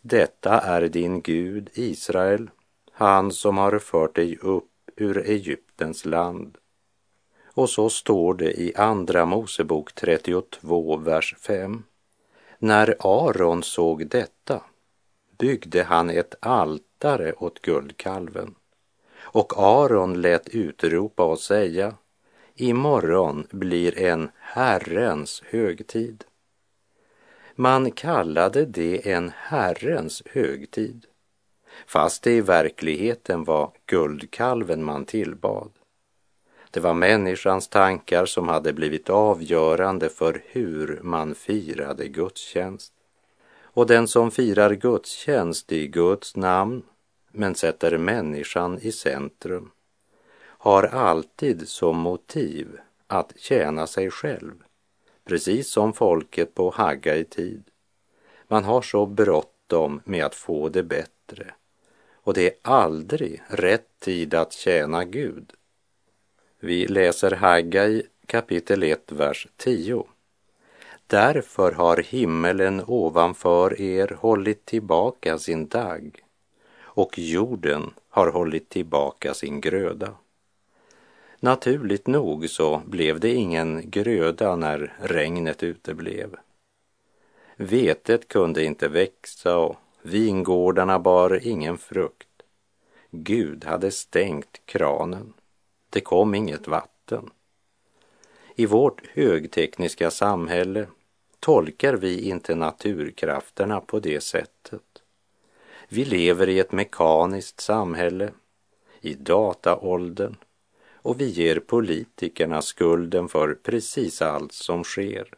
detta 0.00 0.60
är 0.60 0.88
din 0.88 1.20
Gud 1.20 1.70
Israel, 1.74 2.50
han 2.92 3.32
som 3.32 3.58
har 3.58 3.78
fört 3.78 4.14
dig 4.14 4.38
upp 4.38 4.70
ur 4.96 5.18
Egyptens 5.18 6.04
land. 6.04 6.58
Och 7.54 7.70
så 7.70 7.90
står 7.90 8.34
det 8.34 8.60
i 8.60 8.74
Andra 8.76 9.24
Mosebok 9.24 9.92
32, 9.92 10.96
vers 10.96 11.34
5. 11.38 11.82
När 12.58 12.96
Aron 12.98 13.62
såg 13.62 14.06
detta 14.06 14.62
byggde 15.38 15.82
han 15.82 16.10
ett 16.10 16.34
altare 16.40 17.32
åt 17.32 17.62
guldkalven 17.62 18.54
och 19.34 19.52
Aron 19.56 20.20
lät 20.20 20.48
utropa 20.48 21.24
och 21.24 21.40
säga 21.40 21.94
Imorgon 22.56 23.46
blir 23.50 23.98
en 23.98 24.30
Herrens 24.38 25.42
högtid. 25.46 26.24
Man 27.54 27.90
kallade 27.90 28.64
det 28.64 29.10
en 29.12 29.32
Herrens 29.36 30.22
högtid, 30.26 31.06
fast 31.86 32.22
det 32.22 32.32
i 32.36 32.40
verkligheten 32.40 33.44
var 33.44 33.72
guldkalven 33.86 34.84
man 34.84 35.04
tillbad. 35.04 35.70
Det 36.70 36.80
var 36.80 36.94
människans 36.94 37.68
tankar 37.68 38.26
som 38.26 38.48
hade 38.48 38.72
blivit 38.72 39.10
avgörande 39.10 40.08
för 40.08 40.42
hur 40.46 41.00
man 41.02 41.34
firade 41.34 42.08
gudstjänst. 42.08 42.92
Och 43.62 43.86
den 43.86 44.08
som 44.08 44.30
firar 44.30 44.74
gudstjänst 44.74 45.72
i 45.72 45.86
Guds 45.86 46.36
namn 46.36 46.82
men 47.32 47.54
sätter 47.54 47.98
människan 47.98 48.78
i 48.82 48.92
centrum 48.92 49.70
har 50.64 50.82
alltid 50.82 51.68
som 51.68 51.96
motiv 51.96 52.78
att 53.06 53.32
tjäna 53.36 53.86
sig 53.86 54.10
själv, 54.10 54.52
precis 55.24 55.70
som 55.70 55.92
folket 55.92 56.54
på 56.54 56.70
Hagga 56.70 57.16
i 57.16 57.24
tid. 57.24 57.64
Man 58.48 58.64
har 58.64 58.82
så 58.82 59.06
bråttom 59.06 60.00
med 60.04 60.24
att 60.24 60.34
få 60.34 60.68
det 60.68 60.82
bättre 60.82 61.54
och 62.12 62.34
det 62.34 62.46
är 62.46 62.54
aldrig 62.62 63.42
rätt 63.48 63.88
tid 63.98 64.34
att 64.34 64.52
tjäna 64.52 65.04
Gud. 65.04 65.52
Vi 66.60 66.86
läser 66.86 67.30
Haggai 67.30 68.02
kapitel 68.26 68.82
1, 68.82 69.12
vers 69.12 69.48
10. 69.56 70.06
Därför 71.06 71.72
har 71.72 71.96
himmelen 71.96 72.82
ovanför 72.86 73.80
er 73.80 74.16
hållit 74.20 74.64
tillbaka 74.64 75.38
sin 75.38 75.68
dagg 75.68 76.24
och 76.80 77.18
jorden 77.18 77.94
har 78.08 78.30
hållit 78.30 78.68
tillbaka 78.68 79.34
sin 79.34 79.60
gröda. 79.60 80.14
Naturligt 81.44 82.06
nog 82.06 82.50
så 82.50 82.82
blev 82.86 83.20
det 83.20 83.34
ingen 83.34 83.90
gröda 83.90 84.56
när 84.56 84.92
regnet 84.98 85.62
uteblev. 85.62 86.36
Vetet 87.56 88.28
kunde 88.28 88.64
inte 88.64 88.88
växa 88.88 89.56
och 89.56 89.76
vingårdarna 90.02 90.98
bar 90.98 91.46
ingen 91.46 91.78
frukt. 91.78 92.42
Gud 93.10 93.64
hade 93.64 93.90
stängt 93.90 94.60
kranen. 94.64 95.32
Det 95.90 96.00
kom 96.00 96.34
inget 96.34 96.68
vatten. 96.68 97.30
I 98.54 98.66
vårt 98.66 99.06
högtekniska 99.06 100.10
samhälle 100.10 100.86
tolkar 101.40 101.94
vi 101.94 102.28
inte 102.28 102.54
naturkrafterna 102.54 103.80
på 103.80 104.00
det 104.00 104.20
sättet. 104.20 105.02
Vi 105.88 106.04
lever 106.04 106.48
i 106.48 106.58
ett 106.58 106.72
mekaniskt 106.72 107.60
samhälle, 107.60 108.30
i 109.00 109.14
dataåldern 109.14 110.36
och 111.04 111.20
vi 111.20 111.28
ger 111.28 111.60
politikerna 111.60 112.62
skulden 112.62 113.28
för 113.28 113.54
precis 113.54 114.22
allt 114.22 114.52
som 114.52 114.84
sker. 114.84 115.28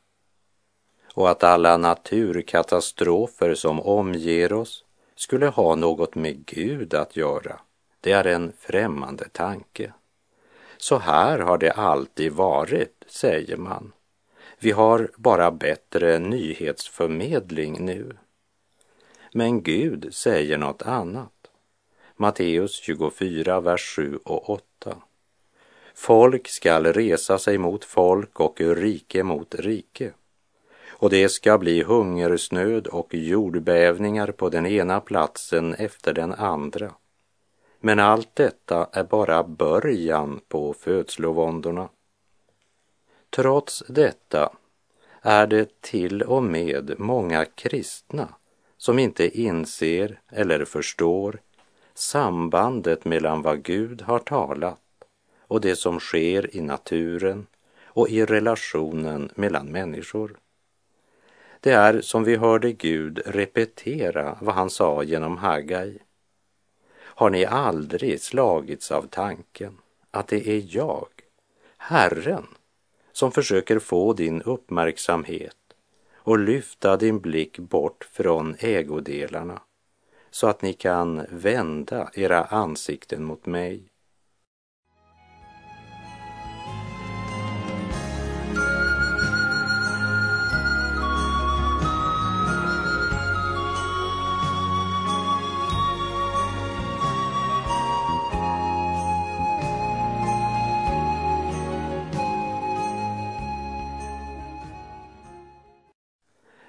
Och 1.14 1.30
att 1.30 1.42
alla 1.44 1.76
naturkatastrofer 1.76 3.54
som 3.54 3.80
omger 3.80 4.52
oss 4.52 4.84
skulle 5.14 5.46
ha 5.46 5.74
något 5.74 6.14
med 6.14 6.46
Gud 6.46 6.94
att 6.94 7.16
göra, 7.16 7.60
det 8.00 8.12
är 8.12 8.24
en 8.24 8.52
främmande 8.58 9.28
tanke. 9.28 9.92
Så 10.76 10.98
här 10.98 11.38
har 11.38 11.58
det 11.58 11.72
alltid 11.72 12.32
varit, 12.32 13.04
säger 13.06 13.56
man. 13.56 13.92
Vi 14.58 14.70
har 14.70 15.10
bara 15.16 15.50
bättre 15.50 16.18
nyhetsförmedling 16.18 17.84
nu. 17.84 18.16
Men 19.32 19.62
Gud 19.62 20.14
säger 20.14 20.58
något 20.58 20.82
annat. 20.82 21.50
Matteus 22.16 22.74
24, 22.74 23.60
vers 23.60 23.94
7 23.96 24.18
och 24.24 24.50
8. 24.50 24.96
Folk 25.96 26.48
skall 26.48 26.86
resa 26.86 27.38
sig 27.38 27.58
mot 27.58 27.84
folk 27.84 28.40
och 28.40 28.60
rike 28.60 29.22
mot 29.22 29.54
rike. 29.54 30.12
Och 30.88 31.10
det 31.10 31.28
ska 31.28 31.58
bli 31.58 31.82
hungersnöd 31.82 32.86
och 32.86 33.14
jordbävningar 33.14 34.32
på 34.32 34.48
den 34.48 34.66
ena 34.66 35.00
platsen 35.00 35.74
efter 35.74 36.12
den 36.12 36.32
andra. 36.32 36.92
Men 37.80 37.98
allt 37.98 38.34
detta 38.34 38.88
är 38.92 39.04
bara 39.04 39.42
början 39.42 40.40
på 40.48 40.74
födslovåndorna. 40.74 41.88
Trots 43.30 43.82
detta 43.88 44.52
är 45.22 45.46
det 45.46 45.80
till 45.80 46.22
och 46.22 46.42
med 46.42 46.94
många 46.98 47.44
kristna 47.44 48.28
som 48.76 48.98
inte 48.98 49.40
inser 49.40 50.20
eller 50.28 50.64
förstår 50.64 51.40
sambandet 51.94 53.04
mellan 53.04 53.42
vad 53.42 53.62
Gud 53.62 54.02
har 54.02 54.18
talat 54.18 54.80
och 55.48 55.60
det 55.60 55.76
som 55.76 56.00
sker 56.00 56.56
i 56.56 56.60
naturen 56.60 57.46
och 57.84 58.08
i 58.08 58.24
relationen 58.24 59.30
mellan 59.34 59.66
människor. 59.66 60.36
Det 61.60 61.72
är 61.72 62.00
som 62.00 62.24
vi 62.24 62.36
hörde 62.36 62.72
Gud 62.72 63.22
repetera 63.26 64.38
vad 64.40 64.54
han 64.54 64.70
sa 64.70 65.02
genom 65.02 65.36
Hagai. 65.36 65.98
Har 66.96 67.30
ni 67.30 67.44
aldrig 67.44 68.20
slagits 68.20 68.90
av 68.90 69.06
tanken 69.10 69.78
att 70.10 70.28
det 70.28 70.48
är 70.48 70.62
jag, 70.68 71.08
Herren, 71.76 72.46
som 73.12 73.32
försöker 73.32 73.78
få 73.78 74.12
din 74.12 74.42
uppmärksamhet 74.42 75.56
och 76.14 76.38
lyfta 76.38 76.96
din 76.96 77.20
blick 77.20 77.58
bort 77.58 78.08
från 78.12 78.56
ägodelarna 78.58 79.60
så 80.30 80.46
att 80.46 80.62
ni 80.62 80.72
kan 80.72 81.26
vända 81.30 82.10
era 82.14 82.44
ansikten 82.44 83.24
mot 83.24 83.46
mig 83.46 83.82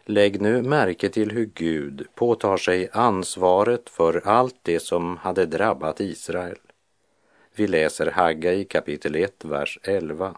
Lägg 0.09 0.41
nu 0.41 0.61
märke 0.61 1.09
till 1.09 1.31
hur 1.31 1.49
Gud 1.53 2.07
påtar 2.15 2.57
sig 2.57 2.89
ansvaret 2.91 3.89
för 3.89 4.21
allt 4.25 4.55
det 4.61 4.79
som 4.79 5.17
hade 5.17 5.45
drabbat 5.45 6.01
Israel. 6.01 6.57
Vi 7.55 7.67
läser 7.67 8.11
Hagga 8.11 8.53
i 8.53 8.65
kapitel 8.65 9.15
1, 9.15 9.45
vers 9.45 9.79
11. 9.83 10.35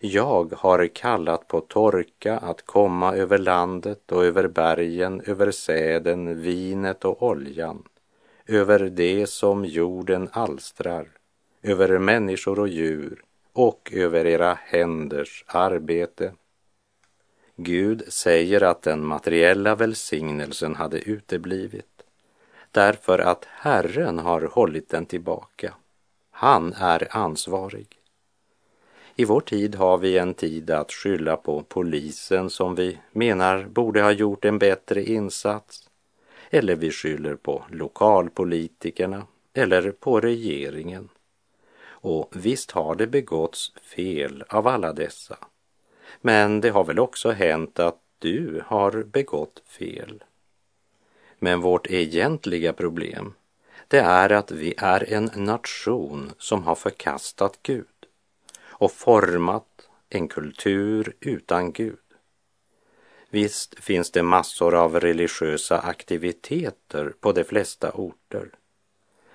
Jag 0.00 0.52
har 0.56 0.86
kallat 0.86 1.48
på 1.48 1.60
torka 1.60 2.38
att 2.38 2.66
komma 2.66 3.14
över 3.14 3.38
landet 3.38 4.12
och 4.12 4.24
över 4.24 4.48
bergen, 4.48 5.20
över 5.26 5.50
säden, 5.50 6.42
vinet 6.42 7.04
och 7.04 7.22
oljan, 7.22 7.82
över 8.46 8.78
det 8.78 9.28
som 9.28 9.64
jorden 9.64 10.28
alstrar, 10.32 11.08
över 11.62 11.98
människor 11.98 12.58
och 12.58 12.68
djur 12.68 13.22
och 13.52 13.92
över 13.94 14.26
era 14.26 14.54
händers 14.54 15.44
arbete. 15.46 16.32
Gud 17.60 18.02
säger 18.08 18.62
att 18.62 18.82
den 18.82 19.06
materiella 19.06 19.74
välsignelsen 19.74 20.74
hade 20.74 20.98
uteblivit 20.98 22.02
därför 22.72 23.18
att 23.18 23.44
Herren 23.44 24.18
har 24.18 24.40
hållit 24.40 24.88
den 24.88 25.06
tillbaka. 25.06 25.74
Han 26.30 26.72
är 26.72 27.16
ansvarig. 27.16 27.86
I 29.16 29.24
vår 29.24 29.40
tid 29.40 29.74
har 29.74 29.98
vi 29.98 30.18
en 30.18 30.34
tid 30.34 30.70
att 30.70 30.92
skylla 30.92 31.36
på 31.36 31.62
polisen 31.62 32.50
som 32.50 32.74
vi 32.74 32.98
menar 33.12 33.64
borde 33.64 34.02
ha 34.02 34.12
gjort 34.12 34.44
en 34.44 34.58
bättre 34.58 35.04
insats. 35.04 35.90
Eller 36.50 36.76
vi 36.76 36.90
skyller 36.90 37.34
på 37.34 37.64
lokalpolitikerna 37.70 39.26
eller 39.54 39.90
på 39.90 40.20
regeringen. 40.20 41.08
Och 41.86 42.30
visst 42.32 42.70
har 42.70 42.94
det 42.94 43.06
begåtts 43.06 43.72
fel 43.82 44.44
av 44.48 44.66
alla 44.66 44.92
dessa. 44.92 45.38
Men 46.20 46.60
det 46.60 46.70
har 46.70 46.84
väl 46.84 46.98
också 46.98 47.30
hänt 47.30 47.78
att 47.78 48.00
du 48.18 48.62
har 48.66 49.02
begått 49.02 49.62
fel. 49.66 50.24
Men 51.38 51.60
vårt 51.60 51.86
egentliga 51.86 52.72
problem, 52.72 53.34
det 53.88 53.98
är 53.98 54.32
att 54.32 54.50
vi 54.50 54.74
är 54.78 55.12
en 55.12 55.30
nation 55.34 56.32
som 56.38 56.62
har 56.62 56.74
förkastat 56.74 57.58
Gud 57.62 57.86
och 58.60 58.92
format 58.92 59.88
en 60.08 60.28
kultur 60.28 61.14
utan 61.20 61.72
Gud. 61.72 61.98
Visst 63.30 63.80
finns 63.80 64.10
det 64.10 64.22
massor 64.22 64.74
av 64.74 65.00
religiösa 65.00 65.80
aktiviteter 65.80 67.12
på 67.20 67.32
de 67.32 67.44
flesta 67.44 67.90
orter. 67.90 68.50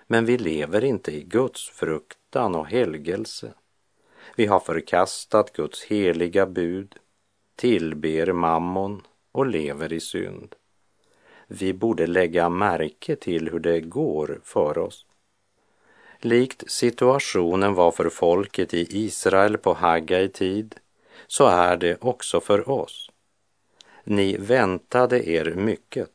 Men 0.07 0.25
vi 0.25 0.38
lever 0.38 0.83
inte 0.83 1.12
i 1.12 1.23
Guds 1.23 1.69
fruktan 1.69 2.55
och 2.55 2.67
helgelse. 2.67 3.53
Vi 4.36 4.45
har 4.45 4.59
förkastat 4.59 5.53
Guds 5.53 5.83
heliga 5.83 6.45
bud, 6.45 6.95
tillber 7.55 8.33
mammon 8.33 9.01
och 9.31 9.45
lever 9.45 9.93
i 9.93 9.99
synd. 9.99 10.55
Vi 11.47 11.73
borde 11.73 12.07
lägga 12.07 12.49
märke 12.49 13.15
till 13.15 13.49
hur 13.49 13.59
det 13.59 13.81
går 13.81 14.41
för 14.43 14.77
oss. 14.77 15.05
Likt 16.19 16.71
situationen 16.71 17.73
var 17.73 17.91
för 17.91 18.09
folket 18.09 18.73
i 18.73 18.88
Israel 18.89 19.57
på 19.57 19.73
Haggai 19.73 20.29
tid 20.29 20.75
så 21.27 21.45
är 21.47 21.77
det 21.77 21.97
också 22.01 22.41
för 22.41 22.69
oss. 22.69 23.09
Ni 24.03 24.38
väntade 24.38 25.29
er 25.29 25.53
mycket, 25.55 26.12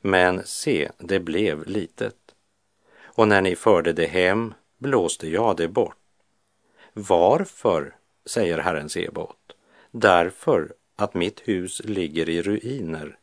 men 0.00 0.42
se, 0.44 0.90
det 0.98 1.20
blev 1.20 1.66
litet. 1.66 2.34
Och 3.02 3.28
när 3.28 3.42
ni 3.42 3.56
förde 3.56 3.92
det 3.92 4.06
hem 4.06 4.54
blåste 4.78 5.28
jag 5.28 5.56
det 5.56 5.68
bort. 5.68 6.07
Varför, 7.00 7.94
säger 8.26 8.58
Herren 8.58 8.88
Sebaot, 8.88 9.56
därför 9.90 10.72
att 10.96 11.14
mitt 11.14 11.48
hus 11.48 11.82
ligger 11.84 12.28
i 12.28 12.42
ruiner, 12.42 13.18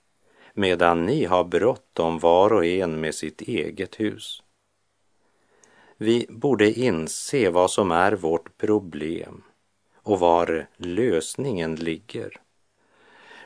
medan 0.54 1.06
ni 1.06 1.26
har 1.26 1.44
bråttom 1.44 2.20
var 2.20 2.54
och 2.54 2.66
en 2.66 3.02
med 3.02 3.16
sitt 3.16 3.42
eget 3.42 4.00
hus. 4.00 4.44
Vi 5.98 6.26
borde 6.30 6.72
inse 6.72 7.50
vad 7.50 7.72
som 7.72 7.92
är 7.92 8.12
vårt 8.12 8.58
problem 8.58 9.44
och 9.96 10.20
var 10.20 10.68
lösningen 10.78 11.76
ligger. 11.76 12.42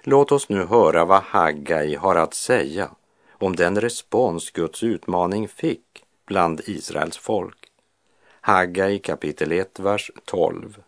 Låt 0.03 0.31
oss 0.31 0.49
nu 0.49 0.65
höra 0.65 1.05
vad 1.05 1.23
Haggai 1.23 1.95
har 1.95 2.15
att 2.15 2.33
säga 2.33 2.91
om 3.31 3.55
den 3.55 3.81
respons 3.81 4.51
Guds 4.51 4.83
utmaning 4.83 5.47
fick 5.47 6.03
bland 6.25 6.61
Israels 6.65 7.17
folk. 7.17 7.68
Haggai 8.49 8.99
kapitel 8.99 9.51
1, 9.51 9.79
vers 9.79 10.11
12. 10.25 10.83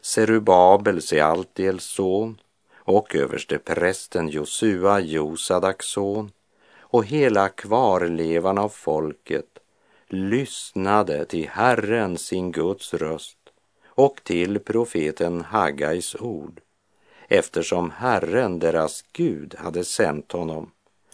Serubabel, 0.00 1.02
Sealtiels 1.02 1.84
son, 1.84 2.40
och 2.78 3.14
överste 3.14 3.58
prästen 3.58 4.28
Josua, 4.28 5.00
Josadaks 5.00 5.86
son, 5.86 6.32
och 6.80 7.04
hela 7.04 7.48
kvarlevan 7.48 8.58
av 8.58 8.68
folket 8.68 9.58
lyssnade 10.08 11.24
till 11.24 11.48
Herren 11.48 12.18
sin 12.18 12.52
Guds 12.52 12.94
röst 12.94 13.38
och 13.86 14.20
till 14.24 14.58
profeten 14.58 15.40
Haggais 15.40 16.14
ord 16.14 16.60
eftersom 17.28 17.90
Herren, 17.90 18.58
deras 18.58 19.04
Gud, 19.12 19.54
hade 19.58 19.84
sänt 19.84 20.32
honom 20.32 20.70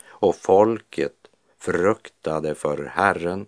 och 0.07 0.37
folket 0.37 1.17
fruktade 1.59 2.55
för 2.55 2.85
Herren. 2.85 3.47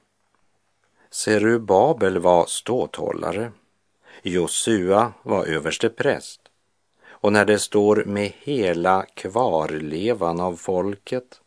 Serubabel 1.11 2.18
var 2.18 2.46
ståthållare, 2.46 3.53
Josua 4.23 5.12
var 5.23 5.44
överste 5.44 5.88
präst 5.88 6.40
och 7.09 7.33
när 7.33 7.44
det 7.44 7.59
står 7.59 8.05
med 8.05 8.33
hela 8.38 9.07
kvarlevan 9.14 10.40
av 10.40 10.57
folket 10.57 11.40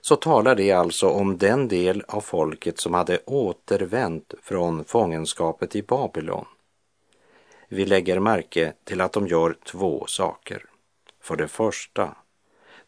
så 0.00 0.16
talar 0.16 0.54
det 0.54 0.72
alltså 0.72 1.08
om 1.08 1.38
den 1.38 1.68
del 1.68 2.04
av 2.08 2.20
folket 2.20 2.80
som 2.80 2.94
hade 2.94 3.18
återvänt 3.26 4.34
från 4.42 4.84
fångenskapet 4.84 5.76
i 5.76 5.82
Babylon. 5.82 6.46
Vi 7.68 7.86
lägger 7.86 8.20
märke 8.20 8.72
till 8.84 9.00
att 9.00 9.12
de 9.12 9.26
gör 9.26 9.56
två 9.64 10.06
saker. 10.06 10.64
För 11.20 11.36
det 11.36 11.48
första, 11.48 12.16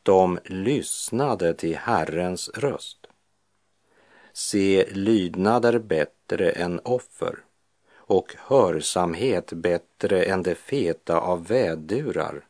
de 0.02 0.38
lyssnade 0.44 1.54
till 1.54 1.76
Herrens 1.76 2.48
röst. 2.48 2.99
Se, 4.32 4.86
lydnad 4.90 5.64
är 5.64 5.78
bättre 5.78 6.50
än 6.50 6.80
offer 6.84 7.38
och 7.96 8.34
hörsamhet 8.38 9.52
bättre 9.52 10.22
än 10.22 10.42
det 10.42 10.54
feta 10.54 11.18
av 11.18 11.46
vädurar, 11.46 12.46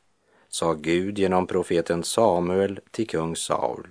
sa 0.48 0.72
Gud 0.72 1.18
genom 1.18 1.46
profeten 1.46 2.04
Samuel 2.04 2.80
till 2.90 3.06
kung 3.06 3.36
Saul. 3.36 3.88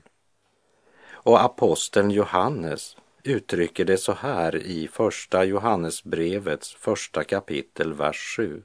Och 1.12 1.44
aposteln 1.44 2.12
Johannes 2.12 2.98
uttrycker 3.24 3.86
det 3.86 3.98
så 3.98 4.14
här 4.14 4.56
i 4.56 4.88
första 4.88 5.44
Johannesbrevets 5.44 6.74
första 6.74 7.24
kapitel, 7.24 7.94
vers 7.94 8.36
7. 8.38 8.64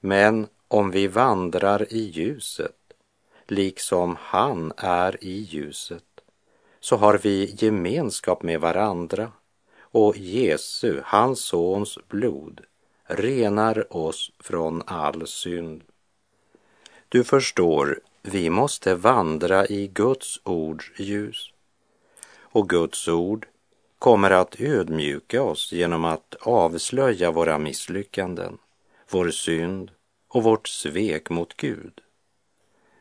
Men 0.00 0.46
om 0.68 0.90
vi 0.90 1.06
vandrar 1.06 1.92
i 1.92 1.98
ljuset, 1.98 2.76
liksom 3.46 4.16
han 4.20 4.72
är 4.76 5.24
i 5.24 5.38
ljuset, 5.38 6.04
så 6.88 6.96
har 6.96 7.18
vi 7.18 7.54
gemenskap 7.58 8.42
med 8.42 8.60
varandra 8.60 9.32
och 9.80 10.16
Jesu, 10.16 11.00
hans 11.04 11.40
sons 11.40 11.98
blod, 12.08 12.60
renar 13.06 13.96
oss 13.96 14.32
från 14.40 14.82
all 14.86 15.26
synd. 15.26 15.82
Du 17.08 17.24
förstår, 17.24 18.00
vi 18.22 18.50
måste 18.50 18.94
vandra 18.94 19.66
i 19.66 19.86
Guds 19.86 20.40
ords 20.44 20.92
ljus. 20.96 21.52
Och 22.40 22.68
Guds 22.68 23.08
ord 23.08 23.46
kommer 23.98 24.30
att 24.30 24.60
ödmjuka 24.60 25.42
oss 25.42 25.72
genom 25.72 26.04
att 26.04 26.34
avslöja 26.40 27.30
våra 27.30 27.58
misslyckanden, 27.58 28.58
vår 29.10 29.30
synd 29.30 29.90
och 30.28 30.42
vårt 30.42 30.68
svek 30.68 31.30
mot 31.30 31.56
Gud. 31.56 32.00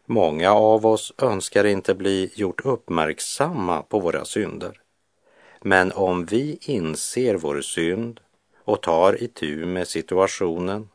Många 0.09 0.53
av 0.53 0.85
oss 0.85 1.13
önskar 1.17 1.63
inte 1.63 1.95
bli 1.95 2.31
gjort 2.35 2.65
uppmärksamma 2.65 3.81
på 3.81 3.99
våra 3.99 4.25
synder. 4.25 4.81
Men 5.61 5.91
om 5.91 6.25
vi 6.25 6.57
inser 6.61 7.35
vår 7.35 7.61
synd 7.61 8.19
och 8.63 8.81
tar 8.81 9.23
itu 9.23 9.65
med 9.65 9.87
situationen 9.87 10.89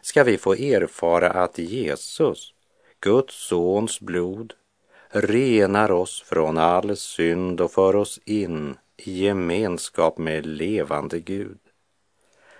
ska 0.00 0.24
vi 0.24 0.38
få 0.38 0.54
erfara 0.54 1.30
att 1.30 1.58
Jesus, 1.58 2.54
Guds 3.00 3.48
sons 3.48 4.00
blod, 4.00 4.54
renar 5.08 5.90
oss 5.90 6.22
från 6.22 6.58
all 6.58 6.96
synd 6.96 7.60
och 7.60 7.72
för 7.72 7.96
oss 7.96 8.20
in 8.24 8.76
i 8.96 9.24
gemenskap 9.24 10.18
med 10.18 10.46
levande 10.46 11.20
Gud. 11.20 11.58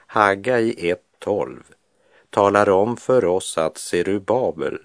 Haggai 0.06 0.94
1.12 1.22 1.62
talar 2.30 2.68
om 2.68 2.96
för 2.96 3.24
oss 3.24 3.58
att 3.58 3.78
Serubabel, 3.78 4.78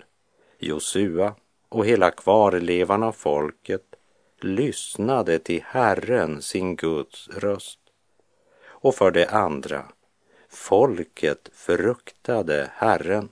Josua 0.65 1.36
och 1.69 1.86
hela 1.86 2.12
kvarlevan 2.12 3.04
av 3.04 3.12
folket 3.12 3.95
lyssnade 4.39 5.39
till 5.39 5.63
Herren, 5.65 6.41
sin 6.41 6.75
Guds 6.75 7.28
röst. 7.28 7.80
Och 8.65 8.95
för 8.95 9.12
det 9.12 9.30
andra, 9.30 9.86
folket 10.49 11.49
fruktade 11.54 12.69
Herren. 12.73 13.30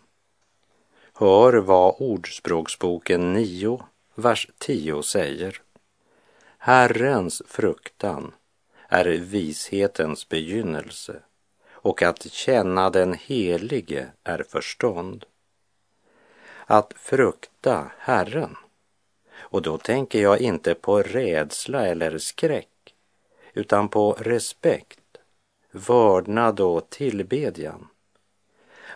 Hör 1.14 1.54
vad 1.54 1.96
Ordspråksboken 2.00 3.34
9, 3.34 3.84
vers 4.16 4.48
10 4.58 5.04
säger. 5.04 5.62
Herrens 6.58 7.42
fruktan 7.48 8.34
är 8.88 9.06
vishetens 9.06 10.30
begynnelse 10.30 11.20
och 11.72 12.02
att 12.02 12.32
känna 12.32 12.90
den 12.90 13.14
helige 13.14 14.08
är 14.24 14.44
förstånd. 14.50 15.26
Att 16.66 16.94
frukta 16.96 17.92
Herren, 17.98 18.56
och 19.36 19.62
då 19.62 19.78
tänker 19.78 20.22
jag 20.22 20.42
inte 20.42 20.76
på 20.76 21.02
rädsla 21.02 21.88
eller 21.88 22.18
skräck, 22.18 22.96
utan 23.54 23.90
på 23.90 24.12
respekt, 24.12 25.00
vördnad 25.72 26.60
och 26.60 26.90
tillbedjan. 26.90 27.88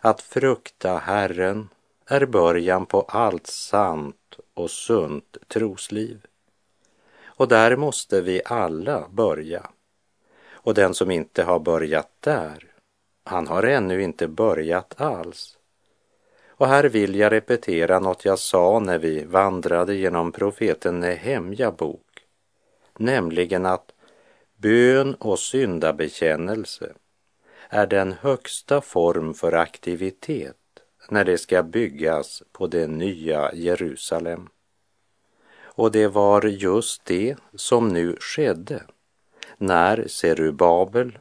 Att 0.01 0.21
frukta 0.21 0.97
Herren 0.97 1.69
är 2.05 2.25
början 2.25 2.85
på 2.85 3.01
allt 3.01 3.47
sant 3.47 4.39
och 4.53 4.71
sunt 4.71 5.37
trosliv. 5.47 6.25
Och 7.25 7.47
där 7.47 7.75
måste 7.75 8.21
vi 8.21 8.41
alla 8.45 9.07
börja. 9.09 9.69
Och 10.49 10.73
den 10.73 10.93
som 10.93 11.11
inte 11.11 11.43
har 11.43 11.59
börjat 11.59 12.11
där, 12.19 12.73
han 13.23 13.47
har 13.47 13.63
ännu 13.63 14.03
inte 14.03 14.27
börjat 14.27 15.01
alls. 15.01 15.56
Och 16.57 16.67
här 16.67 16.83
vill 16.83 17.15
jag 17.15 17.31
repetera 17.31 17.99
något 17.99 18.25
jag 18.25 18.39
sa 18.39 18.79
när 18.79 18.97
vi 18.97 19.23
vandrade 19.23 19.95
genom 19.95 20.31
profeten 20.31 20.99
Nehemja 20.99 21.71
bok, 21.71 22.25
nämligen 22.97 23.65
att 23.65 23.91
bön 24.55 25.13
och 25.15 25.39
syndabekännelse 25.39 26.93
är 27.69 27.87
den 27.87 28.13
högsta 28.13 28.81
form 28.81 29.33
för 29.33 29.51
aktivitet 29.51 30.55
när 31.09 31.25
det 31.25 31.37
ska 31.37 31.63
byggas 31.63 32.43
på 32.51 32.67
det 32.67 32.87
nya 32.87 33.53
Jerusalem. 33.53 34.49
Och 35.61 35.91
det 35.91 36.07
var 36.07 36.41
just 36.41 37.05
det 37.05 37.35
som 37.55 37.87
nu 37.87 38.17
skedde 38.19 38.83
när 39.57 40.07
Serubabel, 40.07 41.19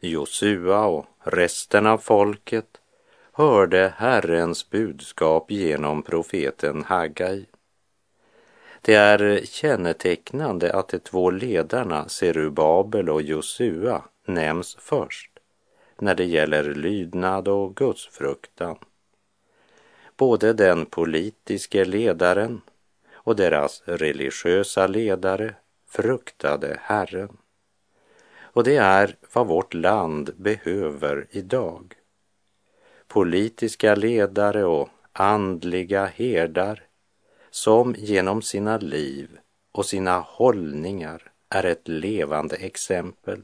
Josua 0.00 0.86
och 0.86 1.06
resten 1.18 1.86
av 1.86 1.98
folket 1.98 2.81
hörde 3.32 3.94
Herrens 3.96 4.70
budskap 4.70 5.50
genom 5.50 6.02
profeten 6.02 6.84
Haggai. 6.84 7.46
Det 8.80 8.94
är 8.94 9.40
kännetecknande 9.44 10.72
att 10.72 10.88
de 10.88 10.98
två 10.98 11.30
ledarna 11.30 12.08
Serubabel 12.08 13.10
och 13.10 13.22
Josua 13.22 14.02
nämns 14.26 14.76
först 14.80 15.30
när 15.98 16.14
det 16.14 16.24
gäller 16.24 16.74
lydnad 16.74 17.48
och 17.48 17.76
gudsfruktan. 17.76 18.76
Både 20.16 20.52
den 20.52 20.86
politiske 20.86 21.84
ledaren 21.84 22.60
och 23.12 23.36
deras 23.36 23.82
religiösa 23.84 24.86
ledare 24.86 25.54
fruktade 25.88 26.78
Herren. 26.82 27.36
Och 28.40 28.64
det 28.64 28.76
är 28.76 29.16
vad 29.32 29.46
vårt 29.46 29.74
land 29.74 30.30
behöver 30.36 31.26
idag. 31.30 31.94
Politiska 33.12 33.94
ledare 33.94 34.64
och 34.64 34.88
andliga 35.12 36.06
herdar 36.06 36.82
som 37.50 37.94
genom 37.98 38.42
sina 38.42 38.78
liv 38.78 39.38
och 39.72 39.86
sina 39.86 40.18
hållningar 40.18 41.32
är 41.48 41.64
ett 41.64 41.88
levande 41.88 42.56
exempel. 42.56 43.42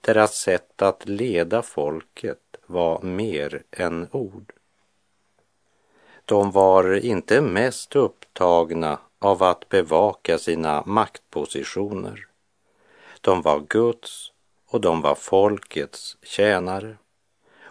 Deras 0.00 0.34
sätt 0.34 0.82
att 0.82 1.08
leda 1.08 1.62
folket 1.62 2.56
var 2.66 3.02
mer 3.02 3.62
än 3.70 4.08
ord. 4.12 4.52
De 6.24 6.50
var 6.50 7.04
inte 7.04 7.40
mest 7.40 7.96
upptagna 7.96 8.98
av 9.18 9.42
att 9.42 9.68
bevaka 9.68 10.38
sina 10.38 10.82
maktpositioner. 10.86 12.26
De 13.20 13.42
var 13.42 13.60
Guds 13.68 14.32
och 14.66 14.80
de 14.80 15.00
var 15.00 15.14
folkets 15.14 16.16
tjänare. 16.22 16.96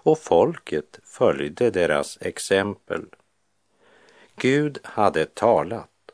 Och 0.08 0.20
folket 0.20 1.00
följde 1.04 1.70
deras 1.70 2.18
exempel. 2.22 3.06
Gud 4.36 4.80
hade 4.84 5.26
talat 5.26 6.12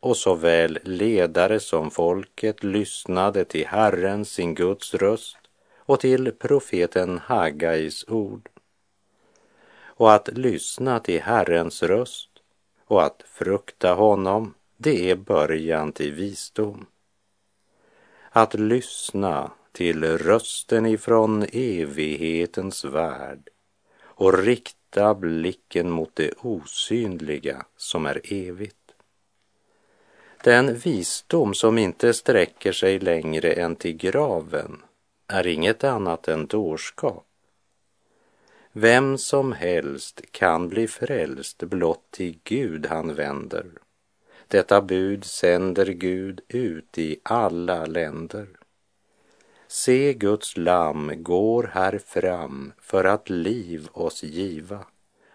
och 0.00 0.16
såväl 0.16 0.78
ledare 0.84 1.60
som 1.60 1.90
folket 1.90 2.64
lyssnade 2.64 3.44
till 3.44 3.66
Herren, 3.66 4.24
sin 4.24 4.54
Guds 4.54 4.94
röst 4.94 5.38
och 5.76 6.00
till 6.00 6.32
profeten 6.32 7.18
Hagais 7.18 8.04
ord. 8.08 8.48
Och 9.82 10.12
att 10.12 10.28
lyssna 10.28 11.00
till 11.00 11.22
Herrens 11.22 11.82
röst 11.82 12.30
och 12.86 13.02
att 13.02 13.22
frukta 13.26 13.94
honom, 13.94 14.54
det 14.76 15.10
är 15.10 15.16
början 15.16 15.92
till 15.92 16.12
visdom. 16.12 16.86
Att 18.30 18.54
lyssna 18.54 19.50
till 19.72 20.04
rösten 20.18 20.86
ifrån 20.86 21.46
evighetens 21.52 22.84
värld 22.84 23.48
och 24.02 24.38
rikta 24.38 25.14
blicken 25.14 25.90
mot 25.90 26.16
det 26.16 26.32
osynliga 26.38 27.64
som 27.76 28.06
är 28.06 28.20
evigt. 28.32 28.76
Den 30.44 30.74
visdom 30.74 31.54
som 31.54 31.78
inte 31.78 32.12
sträcker 32.12 32.72
sig 32.72 32.98
längre 32.98 33.52
än 33.52 33.76
till 33.76 33.96
graven 33.96 34.82
är 35.26 35.46
inget 35.46 35.84
annat 35.84 36.28
än 36.28 36.46
dårskap. 36.46 37.26
Vem 38.72 39.18
som 39.18 39.52
helst 39.52 40.22
kan 40.30 40.68
bli 40.68 40.88
frälst 40.88 41.58
blott 41.58 42.10
till 42.10 42.38
Gud 42.44 42.86
han 42.86 43.14
vänder. 43.14 43.66
Detta 44.48 44.82
bud 44.82 45.24
sänder 45.24 45.86
Gud 45.86 46.40
ut 46.48 46.98
i 46.98 47.20
alla 47.22 47.86
länder. 47.86 48.46
Se 49.72 50.14
Guds 50.14 50.56
lamm 50.56 51.22
går 51.22 51.70
här 51.72 51.98
fram 52.06 52.72
för 52.80 53.04
att 53.04 53.30
liv 53.30 53.88
oss 53.92 54.22
giva. 54.22 54.86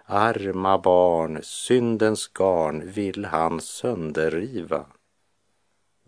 Arma 0.05 0.77
barn, 0.77 1.39
syndens 1.43 2.27
garn 2.27 2.91
vill 2.91 3.25
han 3.25 3.61
sönderriva. 3.61 4.85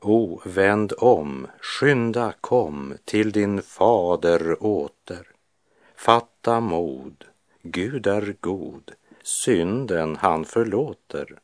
O, 0.01 0.41
vänd 0.45 0.93
om, 0.97 1.47
skynda 1.61 2.33
kom 2.41 2.93
till 3.05 3.31
din 3.31 3.61
fader 3.61 4.63
åter. 4.63 5.27
Fatta 5.95 6.59
mod, 6.59 7.25
Gud 7.61 8.07
är 8.07 8.35
god, 8.39 8.91
synden 9.23 10.15
han 10.15 10.45
förlåter. 10.45 11.39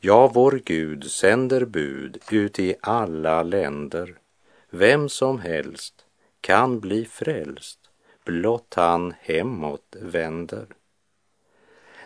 Ja, 0.00 0.30
vår 0.34 0.60
Gud 0.64 1.04
sänder 1.04 1.64
bud 1.64 2.18
ut 2.30 2.58
i 2.58 2.74
alla 2.80 3.42
länder. 3.42 4.18
Vem 4.70 5.08
som 5.08 5.38
helst 5.38 5.97
kan 6.40 6.80
bli 6.80 7.04
frälst, 7.04 7.78
blott 8.24 8.74
han 8.76 9.14
hemåt 9.20 9.96
vänder. 10.00 10.66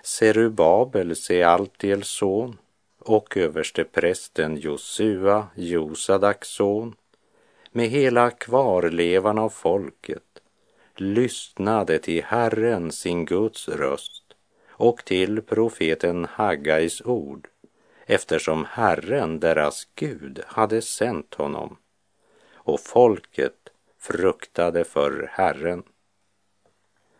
Serubabel, 0.02 1.16
Sealtiels 1.16 2.08
son, 2.08 2.58
och 2.98 3.36
översteprästen 3.36 4.56
Josua, 4.56 5.46
Josadaks 5.54 6.48
son, 6.48 6.94
med 7.70 7.88
hela 7.88 8.30
kvarlevan 8.30 9.38
av 9.38 9.48
folket, 9.48 10.42
lyssnade 10.96 11.98
till 11.98 12.24
Herren, 12.24 12.92
sin 12.92 13.24
Guds 13.24 13.68
röst 13.68 14.24
och 14.68 15.04
till 15.04 15.42
profeten 15.42 16.26
Haggais 16.30 17.02
ord, 17.02 17.48
eftersom 18.06 18.66
Herren, 18.70 19.40
deras 19.40 19.88
Gud, 19.94 20.42
hade 20.46 20.82
sänt 20.82 21.34
honom. 21.34 21.76
Och 22.54 22.80
folket 22.80 23.71
fruktade 24.02 24.84
för 24.84 25.30
Herren. 25.32 25.82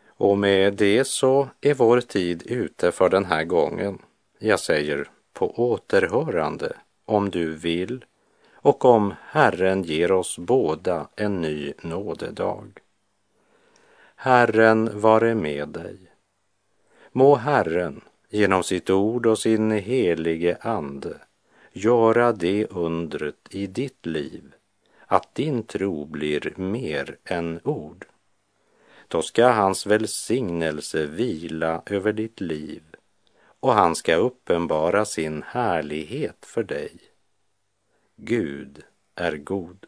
Och 0.07 0.38
med 0.38 0.75
det 0.75 1.05
så 1.05 1.49
är 1.61 1.75
vår 1.75 2.01
tid 2.01 2.42
ute 2.47 2.92
för 2.92 3.09
den 3.09 3.25
här 3.25 3.45
gången. 3.45 3.99
Jag 4.38 4.61
säger 4.61 5.09
på 5.33 5.51
återhörande 5.51 6.77
om 7.05 7.31
du 7.31 7.55
vill 7.55 8.05
och 8.53 8.85
om 8.85 9.14
Herren 9.21 9.83
ger 9.83 10.12
oss 10.12 10.38
båda 10.38 11.09
en 11.16 11.40
ny 11.40 11.73
nådedag. 11.83 12.81
Herren 14.16 15.01
vare 15.01 15.35
med 15.35 15.68
dig. 15.68 15.99
Må 17.12 17.35
Herren 17.37 18.01
genom 18.31 18.62
sitt 18.62 18.90
ord 18.90 19.27
och 19.27 19.38
sin 19.38 19.71
helige 19.71 20.57
ande 20.61 21.16
göra 21.73 22.33
det 22.33 22.66
undret 22.66 23.49
i 23.51 23.66
ditt 23.66 24.07
liv 24.07 24.55
att 25.12 25.35
din 25.35 25.62
tro 25.62 26.05
blir 26.05 26.53
mer 26.57 27.16
än 27.25 27.61
ord. 27.64 28.07
Då 29.09 29.22
ska 29.22 29.48
hans 29.48 29.87
välsignelse 29.87 31.07
vila 31.07 31.83
över 31.87 32.12
ditt 32.12 32.40
liv 32.40 32.83
och 33.61 33.72
han 33.72 33.94
ska 33.94 34.14
uppenbara 34.14 35.05
sin 35.05 35.42
härlighet 35.42 36.46
för 36.46 36.62
dig. 36.62 36.96
Gud 38.16 38.83
är 39.14 39.37
god. 39.37 39.87